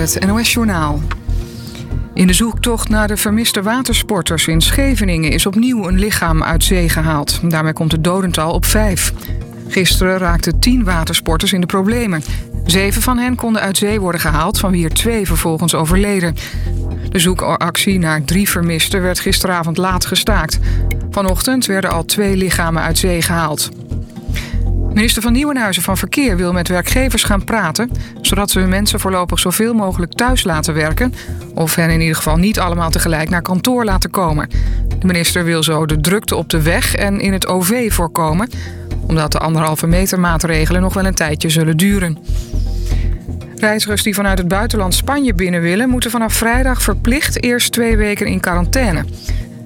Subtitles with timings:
[0.00, 1.00] het NOS Journaal.
[2.14, 6.88] In de zoektocht naar de vermiste watersporters in Scheveningen is opnieuw een lichaam uit zee
[6.88, 7.40] gehaald.
[7.50, 9.12] Daarmee komt het dodental op vijf.
[9.68, 12.22] Gisteren raakten tien watersporters in de problemen.
[12.64, 16.36] Zeven van hen konden uit zee worden gehaald, van wie er twee vervolgens overleden.
[17.08, 20.58] De zoekactie naar drie vermisten werd gisteravond laat gestaakt.
[21.10, 23.70] Vanochtend werden al twee lichamen uit zee gehaald.
[24.94, 27.90] Minister van Nieuwenhuizen van Verkeer wil met werkgevers gaan praten...
[28.20, 31.14] zodat ze hun mensen voorlopig zoveel mogelijk thuis laten werken...
[31.54, 34.48] of hen in ieder geval niet allemaal tegelijk naar kantoor laten komen.
[34.98, 38.48] De minister wil zo de drukte op de weg en in het OV voorkomen...
[39.06, 42.18] omdat de anderhalve meter maatregelen nog wel een tijdje zullen duren.
[43.56, 45.88] Reizigers die vanuit het buitenland Spanje binnen willen...
[45.88, 49.04] moeten vanaf vrijdag verplicht eerst twee weken in quarantaine...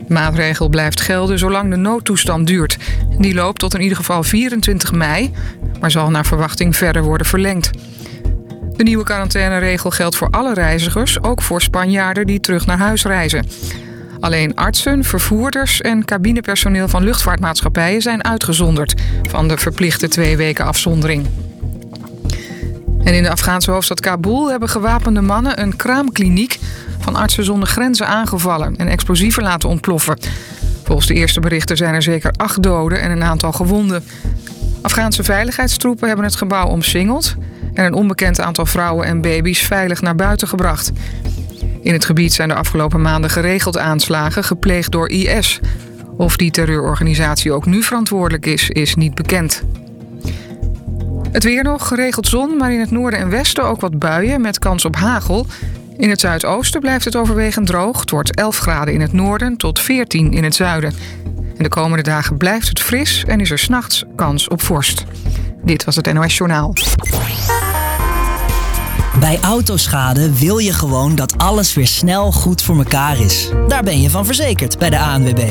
[0.07, 2.77] De maatregel blijft gelden zolang de noodtoestand duurt.
[3.19, 5.33] Die loopt tot in ieder geval 24 mei,
[5.81, 7.71] maar zal naar verwachting verder worden verlengd.
[8.77, 13.47] De nieuwe quarantaineregel geldt voor alle reizigers, ook voor Spanjaarden die terug naar huis reizen.
[14.21, 18.95] Alleen artsen, vervoerders en cabinepersoneel van luchtvaartmaatschappijen zijn uitgezonderd
[19.29, 21.27] van de verplichte twee weken afzondering.
[23.05, 26.59] En in de Afghaanse hoofdstad Kabul hebben gewapende mannen een kraamkliniek
[27.05, 30.19] van Artsen zonder Grenzen aangevallen en explosieven laten ontploffen.
[30.83, 34.05] Volgens de eerste berichten zijn er zeker acht doden en een aantal gewonden.
[34.83, 37.35] Afghaanse veiligheidstroepen hebben het gebouw omsingeld
[37.75, 40.93] en een onbekend aantal vrouwen en baby's veilig naar buiten gebracht.
[41.83, 45.61] In het gebied zijn de afgelopen maanden geregeld aanslagen gepleegd door IS.
[46.17, 49.63] Of die terreurorganisatie ook nu verantwoordelijk is, is niet bekend.
[51.33, 54.59] Het weer nog, geregeld zon, maar in het noorden en westen ook wat buien met
[54.59, 55.47] kans op hagel.
[55.97, 58.01] In het zuidoosten blijft het overwegend droog.
[58.01, 60.95] Het wordt 11 graden in het noorden tot 14 in het zuiden.
[61.57, 65.05] En de komende dagen blijft het fris en is er s'nachts kans op vorst.
[65.65, 66.73] Dit was het NOS Journaal.
[69.25, 73.49] Bij autoschade wil je gewoon dat alles weer snel goed voor elkaar is.
[73.69, 75.51] Daar ben je van verzekerd bij de ANWB.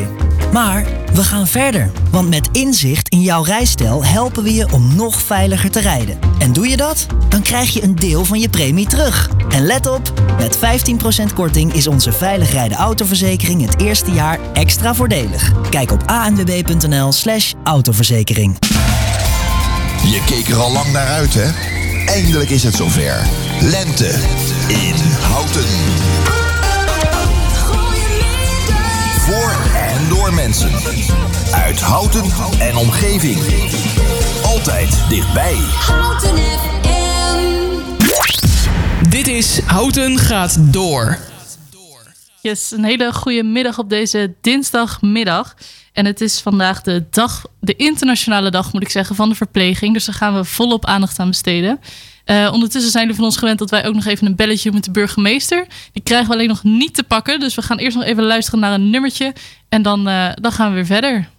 [0.52, 5.22] Maar we gaan verder, want met inzicht in jouw rijstijl helpen we je om nog
[5.22, 6.20] veiliger te rijden.
[6.40, 7.08] En doe je dat?
[7.30, 9.30] Dan krijg je een deel van je premie terug.
[9.50, 14.96] En let op, met 15% korting is onze veilig rijden autoverzekering het eerste jaar extra
[14.96, 15.52] voordelig.
[15.70, 18.58] Kijk op anwb.nl/slash autoverzekering.
[20.04, 21.82] Je keek er al lang naar uit, hè?
[22.06, 23.28] Eindelijk is het zover.
[23.62, 24.08] Lente
[24.68, 25.64] in Houten.
[29.20, 30.72] Voor en door mensen.
[31.52, 32.24] Uit Houten
[32.60, 33.38] en omgeving.
[34.44, 35.56] Altijd dichtbij.
[35.56, 36.84] Houten FM.
[39.10, 41.18] Dit is Houten gaat door.
[42.42, 45.56] Yes, een hele goede middag op deze dinsdagmiddag.
[45.94, 49.94] En het is vandaag de dag, de internationale dag moet ik zeggen, van de verpleging.
[49.94, 51.80] Dus daar gaan we volop aandacht aan besteden.
[52.26, 54.84] Eh, ondertussen zijn jullie van ons gewend dat wij ook nog even een belletje met
[54.84, 55.68] de burgemeester.
[55.92, 57.40] Die krijgen we alleen nog niet te pakken.
[57.40, 59.34] Dus we gaan eerst nog even luisteren naar een nummertje.
[59.70, 61.30] En dan, eh, dan gaan we weer verder.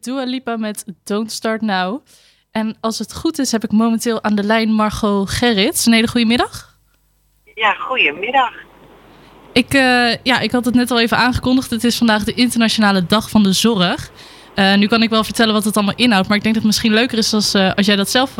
[0.00, 2.04] Dua Lipa met Don't Start Now.
[2.50, 5.86] En als het goed is, heb ik momenteel aan de lijn Margot Gerrits.
[5.86, 6.78] Een hele goede middag.
[7.54, 8.52] Ja, goedemiddag.
[9.52, 11.70] Ik, eh, ja, ik had het net al even aangekondigd.
[11.70, 14.10] Het is vandaag de Internationale Dag van de Zorg.
[14.54, 16.72] Eh, nu kan ik wel vertellen wat het allemaal inhoudt, maar ik denk dat het
[16.72, 18.34] misschien leuker is als, eh, als jij dat zelf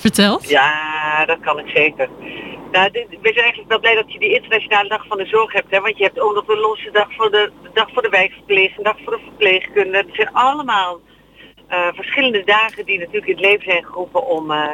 [0.00, 0.48] vertelt.
[0.48, 2.08] Ja, dat kan ik zeker.
[2.70, 5.52] Nou, dit, we zijn eigenlijk wel blij dat je die internationale dag van de zorg
[5.52, 5.70] hebt.
[5.70, 5.80] Hè?
[5.80, 8.82] Want je hebt ook nog de losse dag voor de, dag voor de wijkverpleeg, een
[8.82, 9.96] dag voor de verpleegkunde.
[9.96, 11.00] Het zijn allemaal
[11.70, 14.68] uh, verschillende dagen die natuurlijk in het leven zijn geroepen om uh,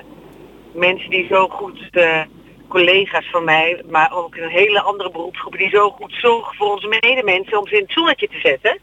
[0.73, 2.23] mensen die zo goed, uh,
[2.69, 6.99] collega's van mij, maar ook een hele andere beroepsgroepen die zo goed zorgen voor onze
[7.01, 8.79] medemensen om ze in het zonnetje te zetten.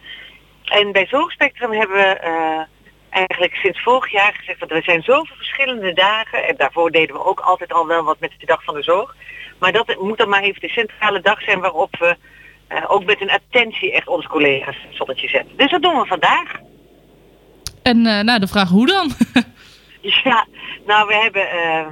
[0.64, 2.66] En bij Zorgspectrum hebben we
[3.14, 6.48] eigenlijk sinds vorig jaar gezegd dat er zijn zoveel verschillende dagen.
[6.48, 9.16] En daarvoor deden we ook altijd al wel wat met de dag van de zorg.
[9.60, 12.16] Maar dat moet dan maar even de centrale dag zijn waarop we
[12.70, 15.58] uh, ook met een attentie echt onze collega's het zonnetje zetten.
[15.58, 16.60] Dus dat doen we vandaag.
[17.84, 19.12] En uh, nou, de vraag hoe dan?
[20.24, 20.46] ja,
[20.86, 21.88] nou we hebben uh,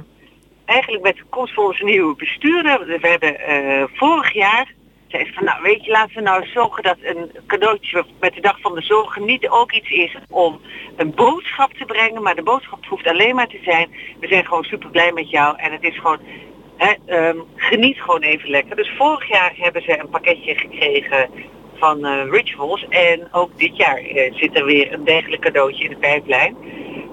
[0.64, 4.72] eigenlijk met de komst van onze nieuwe bestuurder, we hebben vorig jaar
[5.12, 8.60] zei van nou weet je laten we nou zorgen dat een cadeautje met de dag
[8.60, 10.60] van de zorg niet ook iets is om
[10.96, 13.90] een boodschap te brengen, maar de boodschap hoeft alleen maar te zijn
[14.20, 16.20] we zijn gewoon super blij met jou en het is gewoon
[16.76, 18.76] hè, um, geniet gewoon even lekker.
[18.76, 21.30] Dus vorig jaar hebben ze een pakketje gekregen
[21.74, 25.90] van uh, Rituals en ook dit jaar uh, zit er weer een dergelijk cadeautje in
[25.90, 26.56] de pijplijn.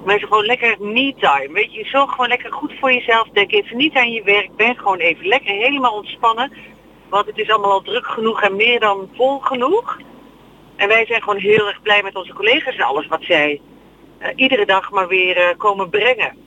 [0.05, 1.53] Is gewoon lekker me-time.
[1.53, 3.29] Weet je, zorg gewoon lekker goed voor jezelf.
[3.33, 4.55] Denk even niet aan je werk.
[4.55, 6.51] Ben gewoon even lekker helemaal ontspannen.
[7.09, 9.97] Want het is allemaal al druk genoeg en meer dan vol genoeg.
[10.75, 13.61] En wij zijn gewoon heel erg blij met onze collega's en alles wat zij
[14.21, 16.37] uh, iedere dag maar weer uh, komen brengen.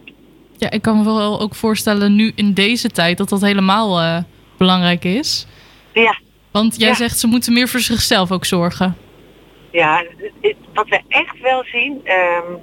[0.56, 4.18] Ja, ik kan me wel ook voorstellen nu in deze tijd dat dat helemaal uh,
[4.56, 5.46] belangrijk is.
[5.92, 6.18] Ja.
[6.50, 6.94] Want jij ja.
[6.94, 8.96] zegt ze moeten meer voor zichzelf ook zorgen.
[9.70, 10.04] Ja,
[10.40, 12.60] het, wat we echt wel zien, um,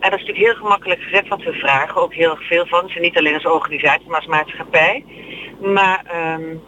[0.00, 2.88] en dat is natuurlijk heel gemakkelijk gezegd, want we vragen ook heel erg veel van
[2.88, 5.04] ze, niet alleen als organisatie, maar als maatschappij.
[5.60, 6.04] Maar
[6.38, 6.60] um,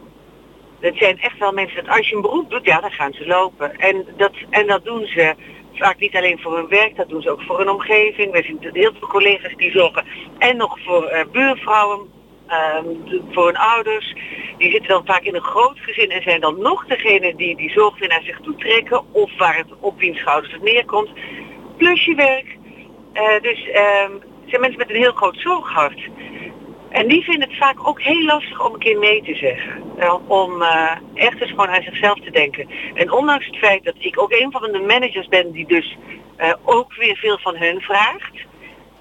[0.79, 3.27] het zijn echt wel mensen dat als je een beroep doet, ja, dan gaan ze
[3.27, 3.79] lopen.
[3.79, 5.35] En dat, en dat doen ze
[5.73, 8.31] vaak niet alleen voor hun werk, dat doen ze ook voor hun omgeving.
[8.31, 10.05] We zien heel veel collega's die zorgen
[10.37, 11.99] en nog voor uh, buurvrouwen,
[12.49, 14.13] um, voor hun ouders.
[14.57, 17.71] Die zitten dan vaak in een groot gezin en zijn dan nog degene die die
[17.71, 21.09] zorg weer naar zich toe trekken of waar het op wiens schouders het neerkomt.
[21.77, 22.57] Plus je werk.
[23.13, 25.99] Uh, dus um, zijn mensen met een heel groot zorghart.
[26.95, 29.83] En die vinden het vaak ook heel lastig om een keer nee te zeggen.
[29.99, 32.67] Uh, om uh, echt eens gewoon aan zichzelf te denken.
[32.93, 35.97] En ondanks het feit dat ik ook een van de managers ben die dus
[36.39, 38.35] uh, ook weer veel van hun vraagt.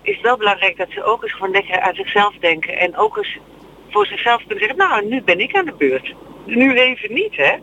[0.02, 2.78] Is het wel belangrijk dat ze ook eens gewoon lekker aan zichzelf denken.
[2.78, 3.38] En ook eens
[3.90, 6.14] voor zichzelf kunnen zeggen, nou nu ben ik aan de beurt.
[6.44, 7.54] Nu even niet hè.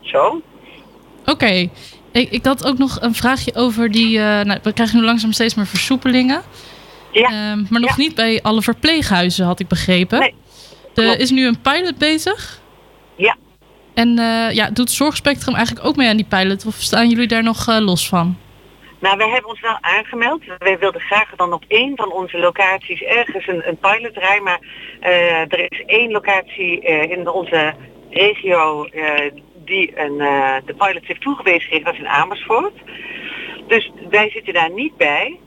[0.00, 0.42] Zo.
[1.24, 1.68] Oké.
[2.12, 5.54] Ik, ik had ook nog een vraagje over die, nou, we krijgen nu langzaam steeds
[5.54, 6.42] meer versoepelingen.
[7.14, 7.52] Ja.
[7.52, 8.02] Um, maar nog ja.
[8.02, 10.18] niet bij alle verpleeghuizen, had ik begrepen.
[10.18, 10.34] Nee.
[10.94, 12.60] Er is nu een pilot bezig.
[13.16, 13.36] Ja.
[13.94, 16.66] En uh, ja, doet Zorgspectrum eigenlijk ook mee aan die pilot?
[16.66, 18.38] Of staan jullie daar nog uh, los van?
[19.00, 20.42] Nou, wij hebben ons wel aangemeld.
[20.58, 24.42] Wij wilden graag dan op één van onze locaties ergens een, een pilot rijden.
[24.42, 24.60] Maar
[25.00, 26.80] uh, er is één locatie
[27.10, 27.74] in onze
[28.10, 28.88] regio
[29.64, 30.16] die een,
[30.66, 31.84] de pilot heeft toegewezen gekregen.
[31.84, 32.74] Dat is in Amersfoort.
[33.68, 35.38] Dus wij zitten daar niet bij.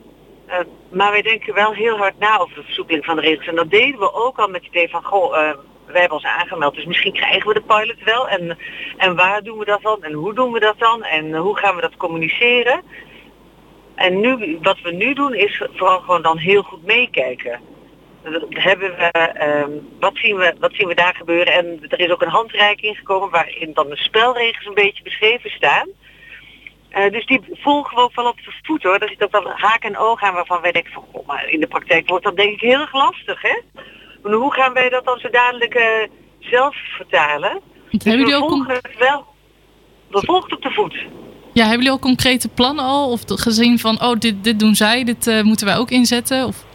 [0.47, 0.55] Uh,
[0.89, 3.47] maar wij denken wel heel hard na over de versoepeling van de regels.
[3.47, 5.51] En dat deden we ook al met het idee van, goh, uh,
[5.85, 8.27] wij hebben ons aangemeld, dus misschien krijgen we de pilot wel.
[8.27, 8.57] En,
[8.97, 10.03] en waar doen we dat dan?
[10.03, 11.03] En hoe doen we dat dan?
[11.03, 12.81] En hoe gaan we dat communiceren?
[13.95, 17.59] En nu, wat we nu doen is vooral gewoon dan heel goed meekijken.
[18.49, 21.53] Hebben we, um, wat, zien we, wat zien we daar gebeuren?
[21.53, 25.87] En er is ook een handreiking gekomen waarin dan de spelregels een beetje beschreven staan.
[26.91, 28.99] Uh, dus die volgen we ook wel op de voet hoor.
[28.99, 31.59] Daar zit ook wel haak en oog aan waarvan wij denken van, oh, maar in
[31.59, 33.59] de praktijk wordt dat denk ik heel erg lastig hè.
[34.23, 35.83] Maar hoe gaan wij dat dan zo dadelijk uh,
[36.39, 37.61] zelf vertalen?
[37.91, 39.25] Dus hebben jullie ook volgen het wel.
[40.07, 40.95] We volgen het op de voet.
[41.53, 43.11] Ja, hebben jullie al concrete plannen al?
[43.11, 46.45] Of gezien van, oh dit, dit doen zij, dit uh, moeten wij ook inzetten?
[46.45, 46.65] Of?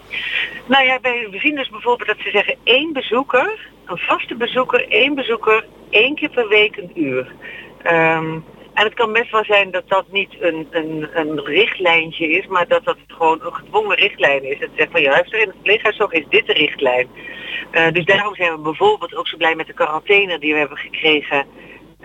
[0.67, 4.89] Nou ja, wij, we zien dus bijvoorbeeld dat ze zeggen één bezoeker, een vaste bezoeker,
[4.89, 7.33] één bezoeker, één keer per week een uur.
[7.87, 8.45] Um,
[8.83, 12.69] en het kan best wel zijn dat dat niet een, een, een richtlijntje is, maar
[12.69, 14.59] dat dat gewoon een gedwongen richtlijn is.
[14.59, 17.09] Het zegt van juist in het verpleeghuiszorg is dit de richtlijn.
[17.73, 20.79] Uh, dus daarom zijn we bijvoorbeeld ook zo blij met de quarantaine die we hebben
[20.79, 21.47] gekregen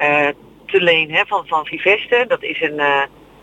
[0.01, 0.27] uh,
[0.65, 2.25] te leen hè, van, van Viveste.
[2.27, 3.01] Dat is een, uh,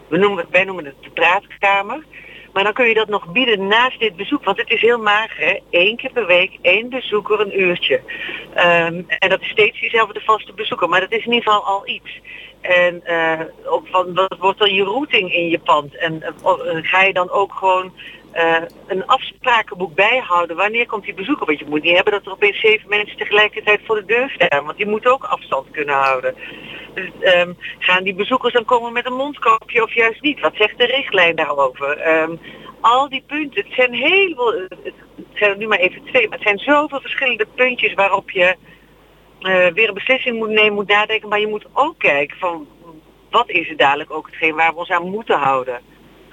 [0.09, 2.05] we noemen, wij noemen het de praatkamer.
[2.53, 4.45] Maar dan kun je dat nog bieden naast dit bezoek.
[4.45, 5.59] Want het is heel mager, hè?
[5.71, 8.00] Eén keer per week, één bezoeker, een uurtje.
[8.57, 10.88] Um, en dat is steeds diezelfde vaste bezoeker.
[10.88, 12.21] Maar dat is in ieder geval al iets.
[12.64, 13.40] En eh,
[13.85, 15.97] van wat wordt dan je routing in je pand?
[15.97, 17.92] En eh, eh, ga je dan ook gewoon
[18.30, 20.56] eh, een afsprakenboek bijhouden?
[20.56, 21.47] Wanneer komt die bezoeker?
[21.47, 24.64] Want je moet niet hebben dat er opeens zeven mensen tegelijkertijd voor de deur staan.
[24.64, 26.35] Want die moeten ook afstand kunnen houden.
[26.94, 30.40] Dus, ehm, gaan die bezoekers dan komen met een mondkapje of juist niet?
[30.40, 31.99] Wat zegt de richtlijn daarover?
[31.99, 32.37] Ehm,
[32.80, 34.52] al die punten, het zijn heel veel,
[34.85, 34.94] het
[35.35, 38.56] zijn er nu maar even twee, maar het zijn zoveel verschillende puntjes waarop je
[39.44, 42.66] eh, weer een beslissing moet nemen, moet nadenken, maar je moet ook kijken van
[43.30, 45.80] wat is het dadelijk ook hetgeen waar we ons aan moeten houden.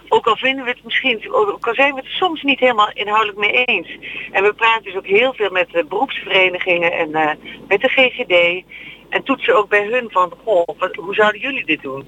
[0.10, 3.38] Ook al vinden we het misschien, ook al zijn we het soms niet helemaal inhoudelijk
[3.38, 3.88] mee eens.
[4.32, 7.32] En we praten dus ook heel veel met de beroepsverenigingen en eh,
[7.68, 8.64] met de GGD.
[9.10, 10.34] En toetsen ook bij hun van,
[10.78, 12.04] wat, hoe zouden jullie dit doen?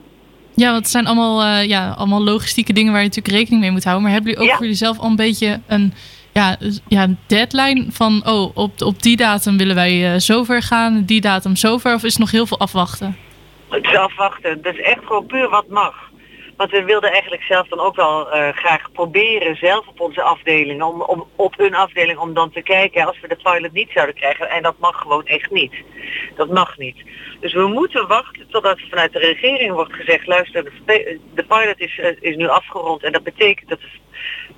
[0.56, 3.72] Ja, want het zijn allemaal, eh, ja, allemaal logistieke dingen waar je natuurlijk rekening mee
[3.72, 4.04] moet houden.
[4.04, 4.58] Maar hebben jullie ook Ja.
[4.58, 5.94] voor jezelf al een beetje een
[6.34, 8.22] ja, dus- ja, een deadline van...
[8.26, 11.94] oh, op, op die datum willen wij eh, zover gaan, die datum zover?
[11.94, 13.18] Of is nog heel veel afwachten?
[13.70, 14.62] Het is afwachten.
[14.62, 15.96] Dat is echt gewoon puur wat mag.
[16.58, 20.84] Want we wilden eigenlijk zelf dan ook wel eh, graag proberen zelf op onze afdeling,
[20.84, 24.50] om, op hun afdeling, om dan te kijken als we de pilot niet zouden krijgen.
[24.50, 25.74] En dat mag gewoon echt niet.
[26.36, 27.04] Dat mag niet.
[27.40, 32.16] Dus we moeten wachten totdat vanuit de regering wordt gezegd, luister, de, pilot is, eh,
[32.20, 33.04] is nu afgerond.
[33.04, 33.80] En dat betekent dat,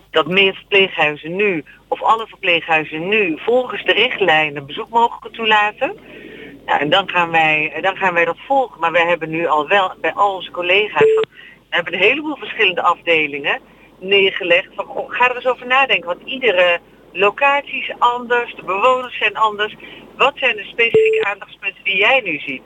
[0.10, 5.98] dat meer verpleeghuizen nu, of alle verpleeghuizen nu, volgens de richtlijnen bezoek mogen toelaten.
[6.66, 8.80] Ja, en dan gaan, wij, dan gaan wij dat volgen.
[8.80, 11.20] Maar wij hebben nu al wel bij al onze collega's,
[11.76, 13.60] hebben een heleboel verschillende afdelingen
[14.00, 14.68] neergelegd.
[14.76, 16.80] Van, oh, ga er eens over nadenken, want iedere
[17.14, 19.76] locatie is anders, de bewoners zijn anders.
[20.18, 22.62] Wat zijn de specifieke aandachtspunten die jij nu ziet?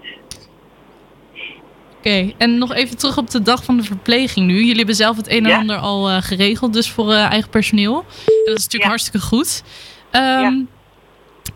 [1.98, 4.54] Oké, en nog even terug op de dag van de verpleging nu.
[4.60, 5.58] Jullie hebben zelf het een en Ja.
[5.58, 7.96] ander al eh, geregeld, dus voor eh, eigen personeel.
[7.98, 8.88] En dat is natuurlijk Ja.
[8.90, 9.64] hartstikke goed.
[10.12, 10.64] Ehm, Ja.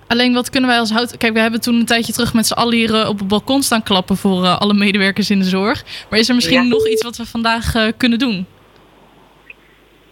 [0.08, 1.18] Alleen wat kunnen wij als hout...
[1.18, 3.64] Kijk, we hebben toen een tijdje terug met z'n allen hier eh, op het balkon
[3.64, 5.84] staan klappen voor eh, alle medewerkers in de zorg.
[6.10, 6.70] Maar is er misschien Ja.
[6.70, 8.46] nog iets wat we vandaag eh, kunnen doen?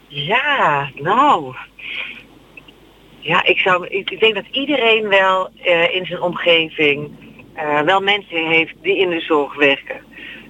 [0.07, 1.55] Ja, nou.
[3.19, 5.49] Ja, ik, zou, ik, denk dat iedereen wel
[5.91, 7.11] in zijn omgeving
[7.85, 10.01] wel mensen heeft die in de zorg werken.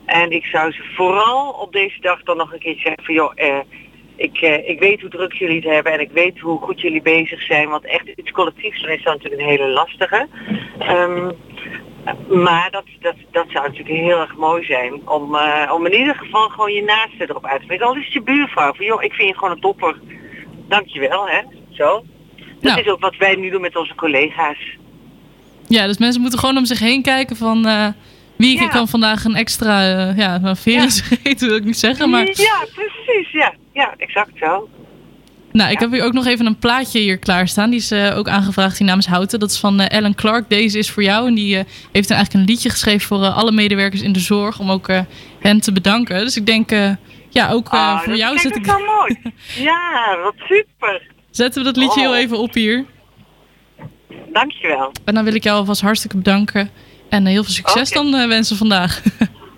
[0.05, 3.33] En ik zou ze vooral op deze dag dan nog een keer zeggen van joh,
[4.21, 7.01] ik, eh, ik weet hoe druk jullie het hebben en ik weet hoe goed jullie
[7.01, 7.69] bezig zijn.
[7.69, 10.27] Want echt iets collectiefs doen is dan natuurlijk een hele lastige.
[10.79, 11.31] Ehm,
[12.43, 15.07] maar dat, dat, dat zou natuurlijk heel erg mooi zijn.
[15.09, 17.85] Om, eh, om in ieder geval gewoon je naaste erop uit te spreken.
[17.85, 18.73] Al is het je buurvrouw.
[18.73, 19.95] Van, joh, ik vind je gewoon een topper.
[20.67, 21.41] Dankjewel, hè.
[21.69, 22.03] Zo.
[22.35, 22.79] Dat Nou.
[22.81, 24.77] is ook wat wij nu doen met onze collega's.
[25.67, 27.65] Ja, dus mensen moeten gewoon om zich heen kijken van...
[27.67, 27.87] eh,
[28.37, 28.67] wie Ja.
[28.67, 29.81] kan vandaag een extra...
[30.09, 32.25] eh, ja, een vereniging eten wil ik niet zeggen, maar...
[32.25, 33.31] Ja, precies.
[33.31, 34.69] Ja, ja exact zo.
[35.51, 37.69] Nou, ik heb hier ook nog even een plaatje hier klaarstaan.
[37.69, 39.39] Die is eh, ook aangevraagd hier namens Houten.
[39.39, 40.49] Dat is van eh, Ellen Clark.
[40.49, 41.27] Deze is voor jou.
[41.27, 44.59] En die eh, heeft dan eigenlijk een liedje geschreven voor alle medewerkers in de zorg.
[44.59, 44.87] Om ook
[45.39, 46.19] hen te bedanken.
[46.19, 46.69] Dus ik denk,
[47.29, 49.17] ja, ook Ah, voor jou ook ik, wel mooi.
[49.69, 51.01] Ja, wat super.
[51.29, 52.05] zetten we dat liedje Oh.
[52.05, 52.85] heel even op hier.
[54.33, 54.91] Dankjewel.
[55.05, 56.69] En dan wil ik jou alvast hartstikke bedanken.
[57.09, 59.01] En heel veel succes dan wensen vandaag.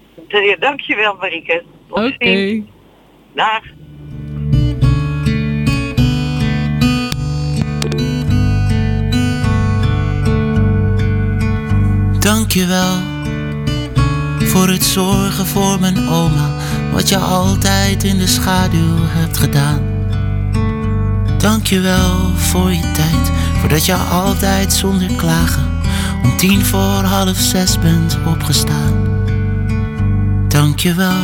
[0.60, 1.64] Dankjewel, Marieke.
[1.90, 2.16] Oké.
[2.18, 2.66] ziens.
[3.34, 3.62] Dag.
[12.24, 12.98] Dankjewel
[14.40, 16.50] voor het zorgen voor mijn oma,
[16.92, 19.82] wat je altijd in de schaduw hebt gedaan.
[21.38, 25.66] Dankjewel voor je tijd, voordat je altijd zonder klagen
[26.24, 28.94] om tien voor half zes bent opgestaan.
[30.48, 31.22] Dankjewel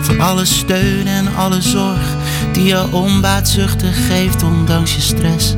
[0.00, 2.16] voor alle steun en alle zorg
[2.52, 5.54] die je onbaatzuchtig geeft ondanks je stress.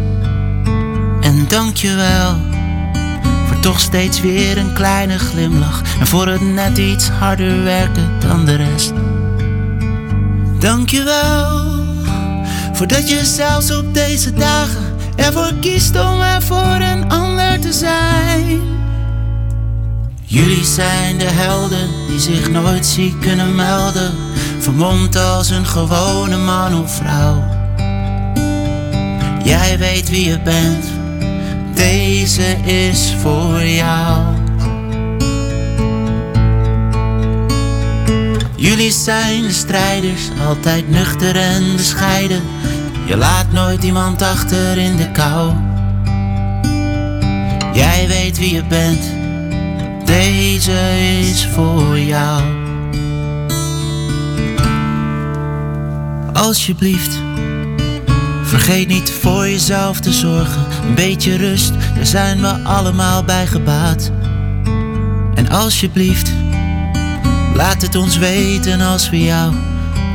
[1.21, 2.56] En dankjewel voor
[3.67, 8.55] toch steeds weer een kleine glimlach en voor het net iets harder werken dan de
[8.55, 8.93] rest.
[10.59, 11.65] Dankjewel
[12.73, 18.61] voordat je zelfs op deze dagen ervoor kiest om er voor een ander te zijn.
[20.23, 24.15] Jullie zijn de helden die zich nooit ziek kunnen melden,
[24.59, 27.45] vermomd als een gewone man of vrouw.
[29.45, 30.85] Jij weet wie je bent,
[31.77, 34.35] deze is voor jou.
[38.57, 42.43] Jullie zijn de strijders, altijd nuchter en bescheiden.
[43.07, 45.53] Je laat nooit iemand achter in de kou.
[47.73, 49.03] Jij weet wie je bent,
[50.05, 52.43] deze is voor jou.
[56.33, 57.19] Alsjeblieft,
[58.43, 60.66] vergeet niet voor jezelf te zorgen.
[60.87, 64.11] Een beetje rust, daar zijn we allemaal bij gebaat.
[65.35, 66.33] En alsjeblieft,
[67.57, 69.55] Laat het ons weten als we jou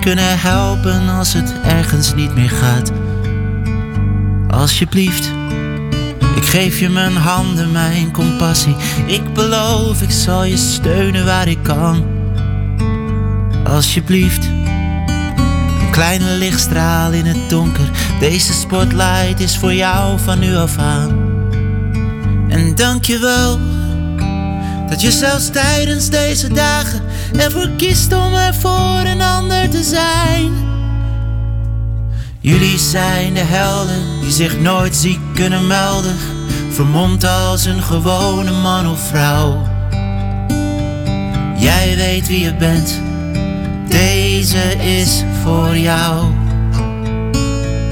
[0.01, 2.91] kunnen helpen als het ergens niet meer gaat.
[4.49, 5.31] Alsjeblieft,
[6.35, 8.75] ik geef je mijn handen, mijn compassie.
[9.05, 12.05] Ik beloof, ik zal je steunen waar ik kan.
[13.63, 14.49] Alsjeblieft,
[15.91, 17.89] kleine lichtstraal in het donker.
[18.19, 21.29] Deze spotlight is voor jou van nu af aan.
[22.49, 23.59] En dank je wel
[24.89, 27.01] dat je zelfs tijdens deze dagen
[27.37, 30.51] ervoor kiest om er voor een ander te zijn.
[32.39, 36.15] Jullie zijn de helden die zich nooit ziek kunnen melden,
[36.69, 39.67] vermomd als een gewone man of vrouw.
[41.57, 43.01] Jij weet wie je bent,
[43.91, 46.25] deze is voor jou.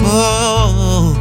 [0.01, 1.15] Oh,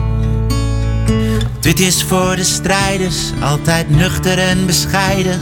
[1.61, 5.41] dit is voor de strijders, altijd nuchter en bescheiden.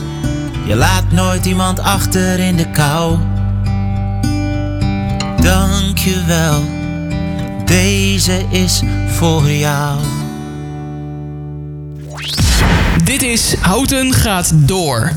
[0.65, 3.17] Je laat nooit iemand achter in de kou.
[5.41, 6.61] Dank je wel,
[7.65, 9.99] deze is voor jou.
[13.03, 15.11] Dit is Houten gaat door.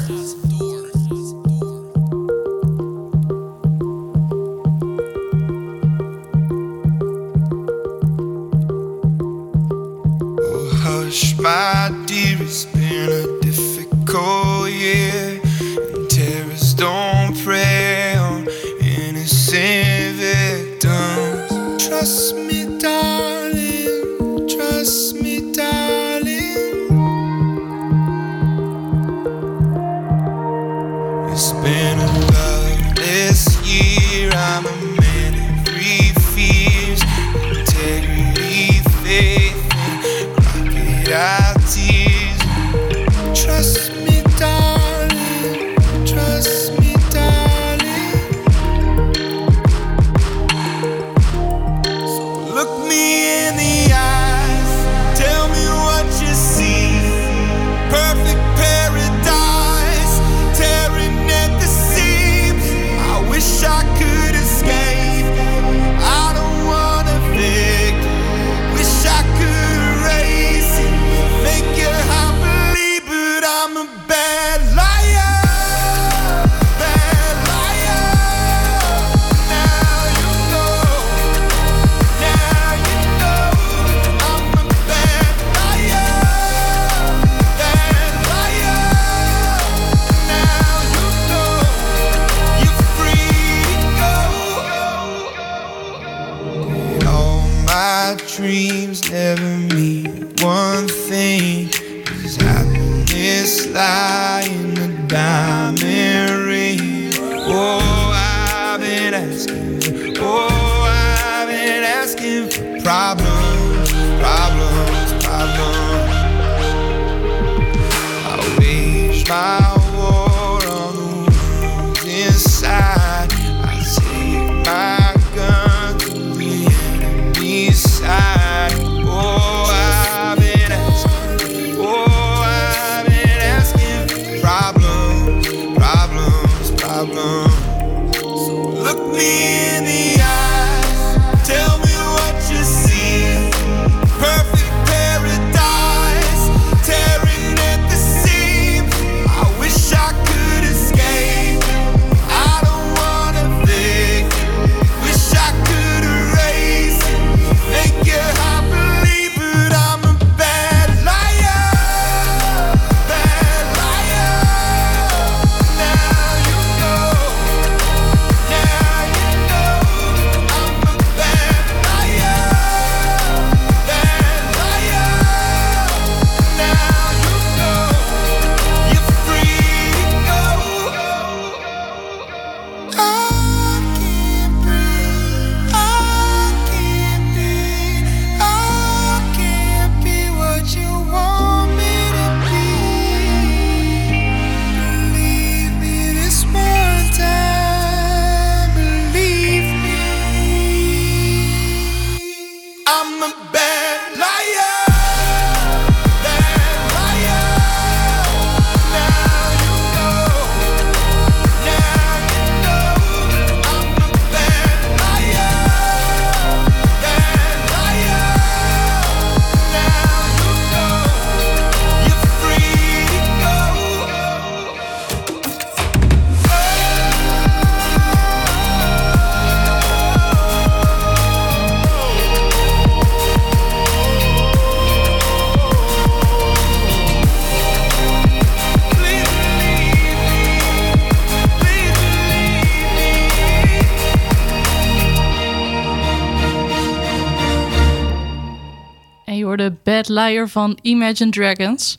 [250.00, 251.98] Bad Liar van Imagine Dragons.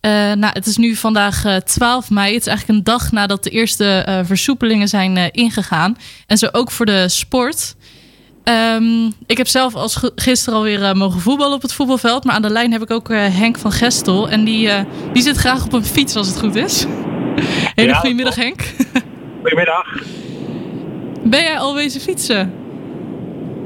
[0.00, 2.32] Eh, nou, het is nu vandaag eh, 12 mei.
[2.32, 5.96] Het is eigenlijk een dag nadat de eerste eh, versoepelingen zijn eh, ingegaan.
[6.26, 7.76] En zo ook voor de sport.
[8.44, 12.24] Ehm, ik heb zelf als gisteren alweer eh, mogen voetballen op het voetbalveld.
[12.24, 14.28] Maar aan de lijn heb ik ook eh, Henk van Gestel.
[14.28, 16.86] En die, eh, die zit graag op een fiets als het goed is.
[17.74, 18.62] Hele Ja, goedemiddag Henk.
[19.40, 20.02] Goedemiddag.
[21.24, 22.52] Ben jij al wezen fietsen?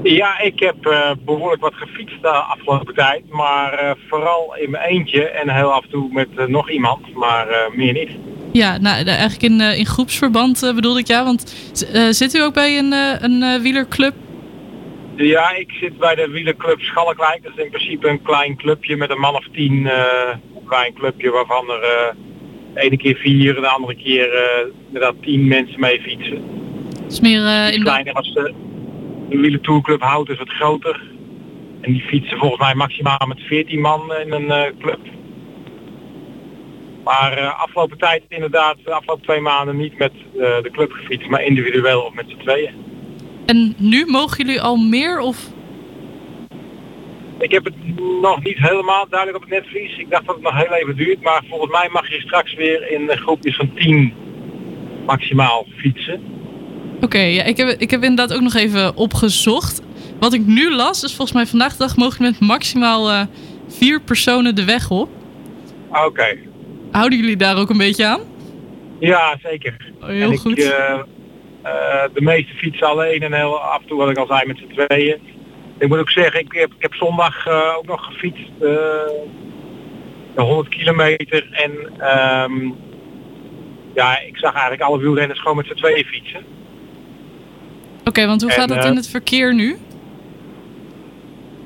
[0.03, 4.85] Ja, ik heb eh, behoorlijk wat gefietst de afgelopen tijd, maar eh, vooral in mijn
[4.85, 8.11] eentje en heel af en toe met eh, nog iemand, maar meer niet.
[8.53, 11.25] Ja, nou, eigenlijk in, in groepsverband bedoelde ik ja.
[11.25, 11.41] Want
[12.11, 12.93] zit u ook bij een,
[13.25, 14.15] een wielerclub?
[15.17, 17.43] Ja, ik zit bij de wielerclub Schalkwijk.
[17.43, 19.87] Dat is in principe een klein clubje met een man of tien.
[19.87, 22.15] een klein clubje waarvan er
[22.75, 24.31] de ene keer vier, de andere keer
[24.87, 26.43] inderdaad tien mensen mee fietsen.
[27.03, 27.85] Het is meer in de...
[27.85, 28.55] kleiner als de,
[29.33, 31.03] de wielertourclub Hout is wat groter.
[31.81, 34.99] En die fietsen volgens mij maximaal met 14 man in een eh, club.
[37.05, 41.29] Maar eh, afgelopen tijd inderdaad, de afgelopen twee maanden niet met eh, de club gefietst,
[41.29, 42.71] maar individueel of met z'n tweeën.
[43.47, 45.51] En nu mogen jullie al meer of...
[47.39, 47.75] Ik heb het
[48.21, 49.99] nog niet helemaal duidelijk op het netvlies.
[49.99, 52.91] Ik dacht dat het nog heel even duurt, maar volgens mij mag je straks weer
[52.91, 54.15] in groepjes van 10
[55.07, 56.42] maximaal fietsen.
[57.03, 59.83] Oké, ja, ik, heb, ik heb inderdaad ook nog even opgezocht.
[60.19, 63.23] Wat ik nu las, is volgens mij vandaag de dag mogen met maximaal eh,
[63.69, 65.09] vier personen de weg op.
[66.07, 66.37] Oké.
[66.91, 68.21] Houden jullie daar ook een beetje aan?
[68.99, 69.77] Ja, zeker.
[70.01, 70.59] Oh, heel en ik, goed.
[70.59, 70.93] eh,
[71.63, 74.59] eh, de meeste fietsen alleen en heel af en toe wat ik al zei met
[74.59, 75.19] z'n tweeën.
[75.79, 78.51] Ik moet ook zeggen, ik heb, ik heb zondag ook nog gefietst.
[78.59, 82.71] de 100 kilometer en ehm,
[83.95, 86.45] ja, ik zag eigenlijk alle wielrenners gewoon met z'n tweeën fietsen.
[88.13, 89.77] Oké, want hoe En, gaat het eh, in het verkeer nu?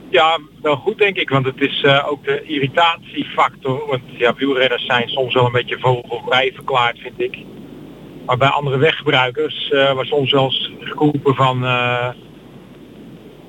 [0.09, 3.87] Ja, wel goed denk ik, want het is eh, ook de irritatiefactor.
[3.87, 7.39] Want ja, wielrenners zijn soms wel een beetje vogelvrij verklaard, vind ik.
[8.27, 11.61] Maar bij andere weggebruikers, eh waar soms zelfs groepen van,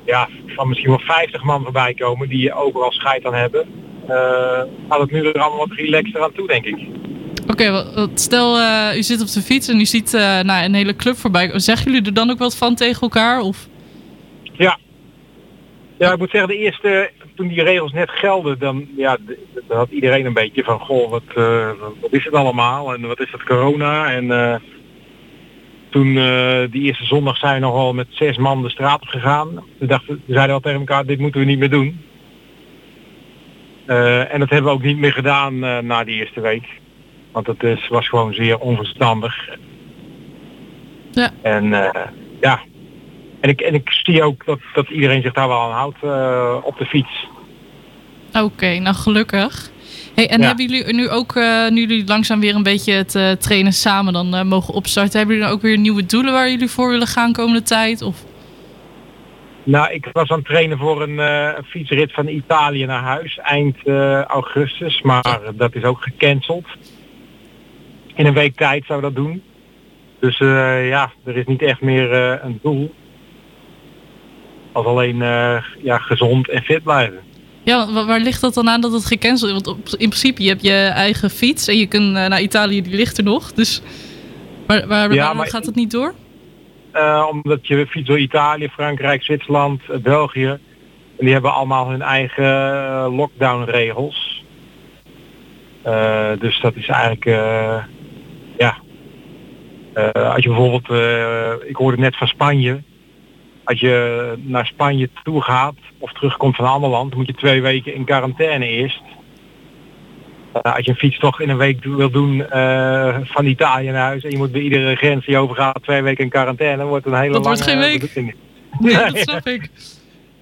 [0.05, 3.67] ja, van misschien wel 50 man voorbij komen die overal scheid aan hebben,
[4.89, 6.77] gaat het nu er allemaal wat relaxter aan toe, denk ik.
[7.57, 10.95] Oké, stel eh, u zit op de fiets en u ziet eh, nou, een hele
[10.95, 11.59] club voorbij.
[11.59, 13.39] Zeggen jullie er dan ook wat van tegen elkaar?
[13.39, 13.67] Of...
[14.53, 14.77] Ja.
[15.97, 19.17] Ja, ik moet zeggen, de eerste, toen die regels net gelden, dan, ja,
[19.67, 21.69] had iedereen een beetje van, goh, wat, eh,
[22.01, 24.11] wat is het allemaal en wat is dat corona?
[24.11, 24.61] En
[25.89, 26.13] toen
[26.71, 29.63] die eerste zondag zijn we nogal met zes man de straat op gegaan.
[29.77, 32.01] We dachten, we zeiden al tegen elkaar, dit moeten we niet meer doen.
[33.85, 36.67] En dat hebben we ook niet meer gedaan na die eerste week.
[37.31, 39.57] Want het is, was gewoon zeer onverstandig.
[41.17, 41.31] Ja.
[41.41, 42.01] En eh,
[42.41, 42.59] ja,
[43.39, 46.57] en ik, en ik zie ook dat, dat iedereen zich daar wel aan houdt eh,
[46.63, 47.27] op de fiets.
[48.33, 49.71] Oké, nou gelukkig.
[50.15, 50.47] Hey, en Ja.
[50.47, 54.47] hebben jullie nu ook, eh, nu jullie langzaam weer een beetje het trainen samen dan
[54.47, 57.61] mogen opstarten, hebben jullie dan ook weer nieuwe doelen waar jullie voor willen gaan komende
[57.61, 58.01] tijd?
[58.01, 58.23] Of...
[59.63, 63.87] Nou, ik was aan het trainen voor een, fietsrit van Italië naar huis eind
[64.27, 66.65] augustus, maar dat is ook gecanceld.
[68.17, 69.41] In een week tijd zou dat doen.
[70.19, 72.93] Dus eh, ja, er is niet echt meer eh, een doel.
[74.71, 77.19] Als alleen eh, ja, gezond en fit blijven.
[77.63, 79.55] Ja, wa- waar ligt dat dan aan dat het gecanceld is?
[79.63, 82.95] Want op, in principe, je hebt je eigen fiets en je kunt naar Italië, die
[82.95, 83.53] ligt er nog.
[83.53, 83.81] Dus
[84.67, 86.13] waar, waar, Ja, waarom maar- gaat het niet door?
[87.31, 90.47] Omdat je fiets door Italië, Frankrijk, Zwitserland, België.
[90.47, 92.45] En die hebben allemaal hun eigen
[93.15, 94.43] lockdown regels.
[96.39, 97.25] Dus dat is eigenlijk,
[98.57, 98.77] ja.
[99.93, 102.81] Eh, als je bijvoorbeeld, eh, ik hoorde net van Spanje.
[103.63, 107.61] Als je naar Spanje toe gaat of terugkomt van een ander land, moet je twee
[107.61, 109.01] weken in quarantaine eerst.
[110.53, 112.45] Eh, als je een fietstocht in een week wil doen
[113.23, 116.29] van Italië naar huis en je moet bij iedere grens die overgaat twee weken in
[116.29, 118.13] quarantaine, wordt een hele Dat lange wordt geen week.
[118.79, 119.69] Nee, dat snap ik.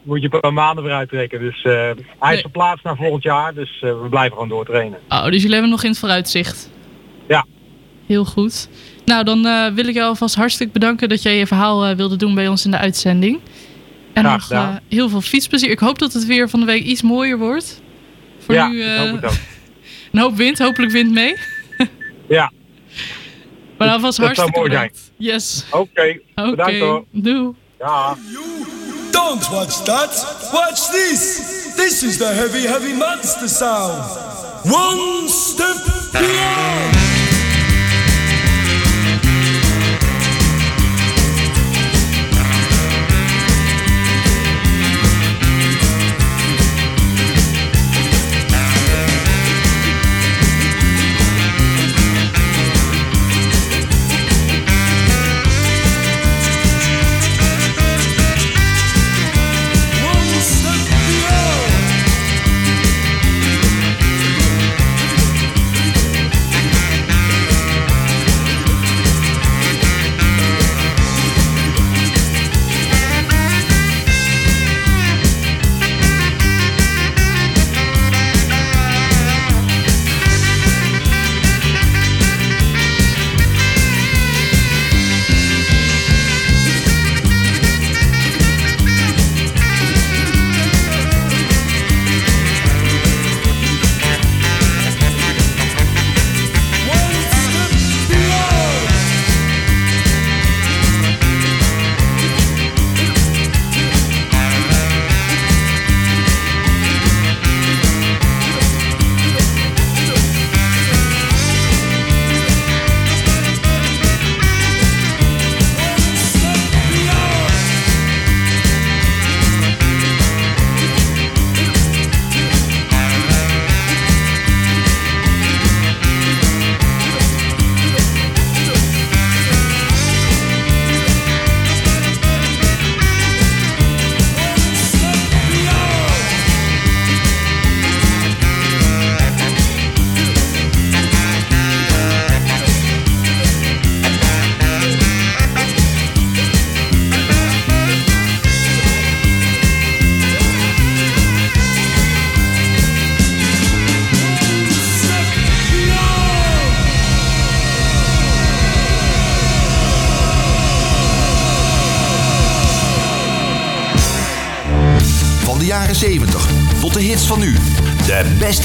[0.03, 1.39] Moet je een paar maanden vooruit trekken.
[1.39, 2.33] Dus hij Nee.
[2.35, 4.99] is verplaatst naar volgend jaar, dus we blijven gewoon doortrainen.
[5.09, 6.71] Oh, dus jullie hebben nog in het vooruitzicht.
[7.27, 7.45] Ja.
[8.07, 8.67] Heel goed.
[9.05, 12.15] Nou, dan eh, wil ik jou alvast hartstikke bedanken dat jij je verhaal eh, wilde
[12.15, 13.39] doen bij ons in de uitzending.
[14.13, 15.69] En Graag nog eh, heel veel fietsplezier.
[15.69, 17.81] Ik hoop dat het weer van de week iets mooier wordt.
[18.39, 19.31] Voor ja, nu ik hoop het ook.
[20.11, 21.35] een hoop wind, hopelijk wind mee.
[22.27, 22.51] Ja,
[23.77, 24.81] Maar alvast dat hartstikke mooi zijn.
[24.91, 25.11] bedankt.
[25.17, 25.65] Yes.
[25.71, 26.19] oké.
[26.35, 27.05] Bedankt hoor.
[27.11, 27.51] doei.
[27.79, 28.17] Ja.
[29.11, 30.49] Don't watch that.
[30.51, 31.41] Watch this.
[31.75, 34.17] This is the heavy, heavy monster sound.
[34.63, 37.04] One step beyond.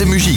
[0.01, 0.30] De beste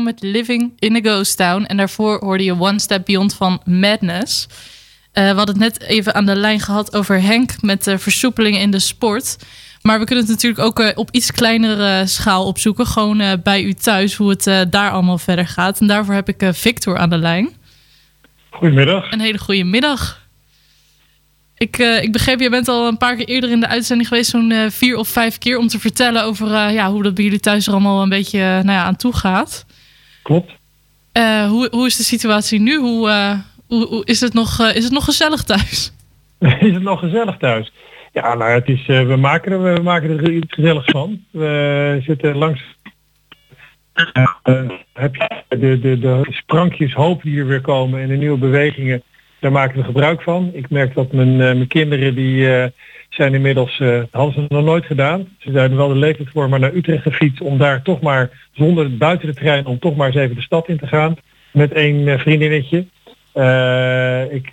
[0.00, 1.64] met Living in a Ghost Town.
[1.64, 4.46] En daarvoor hoorde je One Step Beyond van Madness.
[5.12, 8.60] Eh, we hadden het net even aan de lijn gehad over Henk met de versoepelingen
[8.60, 9.36] in de sport.
[9.82, 12.86] Maar we kunnen het natuurlijk ook eh, op iets kleinere schaal opzoeken.
[12.86, 15.80] Gewoon eh, bij u thuis, hoe het eh, daar allemaal verder gaat.
[15.80, 17.48] En daarvoor heb ik eh, Victor aan de lijn.
[18.50, 19.12] Goedemiddag.
[19.12, 20.20] Een hele goede middag.
[21.62, 24.30] Ik, eh, ik begreep, je bent al een paar keer eerder in de uitzending geweest,
[24.30, 27.24] zo'n eh, vier of vijf keer, om te vertellen over eh, ja, hoe dat bij
[27.24, 29.64] jullie thuis er allemaal een beetje eh, nou ja, aan toe gaat.
[30.22, 30.52] Klopt.
[31.12, 32.76] Eh, hoe, hoe is de situatie nu?
[32.78, 35.92] Hoe, eh, hoe, hoe- is, het nog, eh, is het nog gezellig thuis?
[36.60, 37.72] is het nog gezellig thuis?
[38.12, 41.24] Ja, nou het is, we, maken er, we maken er iets gezelligs van.
[41.30, 42.62] We zitten langs...
[44.92, 49.02] Heb je de, de, de sprankjes hoop die er weer komen en de nieuwe bewegingen,
[49.40, 50.50] daar maken we gebruik van.
[50.52, 52.48] Ik merk dat mijn, mijn kinderen die
[53.14, 55.28] zijn inmiddels, eh, hadden ze nog nooit gedaan.
[55.38, 58.96] Ze zijn wel de leeftijd voor, maar naar Utrecht gefietst om daar toch maar, zonder
[58.96, 61.16] buiten de trein, om toch maar eens even de stad in te gaan.
[61.52, 62.86] Met één eh, vriendinnetje.
[63.32, 64.50] Eh, ik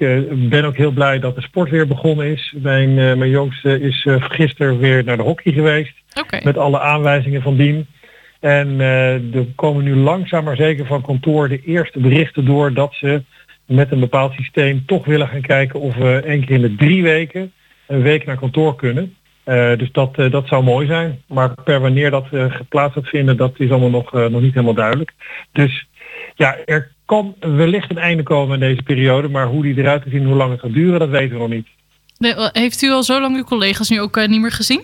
[0.50, 2.54] ben ook heel blij dat de sport weer begonnen is.
[2.62, 5.94] Mijn, mijn jongste is gisteren weer naar de hockey geweest.
[6.20, 6.42] Okay.
[6.44, 7.88] Met alle aanwijzingen van dien.
[8.40, 13.24] En er komen nu langzaam maar zeker van kantoor de eerste berichten door dat ze
[13.66, 17.04] met een bepaald systeem toch willen gaan kijken of we één keer in de drie
[17.04, 17.52] weken
[17.90, 19.16] een week naar kantoor kunnen.
[19.46, 21.22] Uh, dus dat, uh, dat zou mooi zijn.
[21.28, 24.74] Maar per wanneer dat uh, geplaatst gaat vinden, dat is allemaal nog, nog niet helemaal
[24.74, 25.14] duidelijk.
[25.52, 25.88] Dus
[26.36, 29.28] ja, er kan wellicht een einde komen in deze periode.
[29.28, 31.50] Maar hoe die eruit gaat zien, hoe lang het gaat duren, dat weten we nog
[31.50, 31.68] niet.
[32.18, 34.82] Nee, heeft u al zo lang uw collega's nu ook niet meer gezien?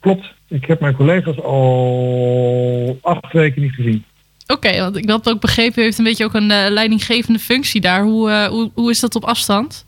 [0.00, 0.32] Klopt.
[0.48, 4.04] Ik heb mijn collega's al acht weken niet gezien.
[4.46, 7.80] Oké, okay, want ik had ook begrepen, u heeft een beetje ook een leidinggevende functie
[7.80, 8.02] daar.
[8.02, 9.86] Hoe, hoe, hoe is dat op afstand?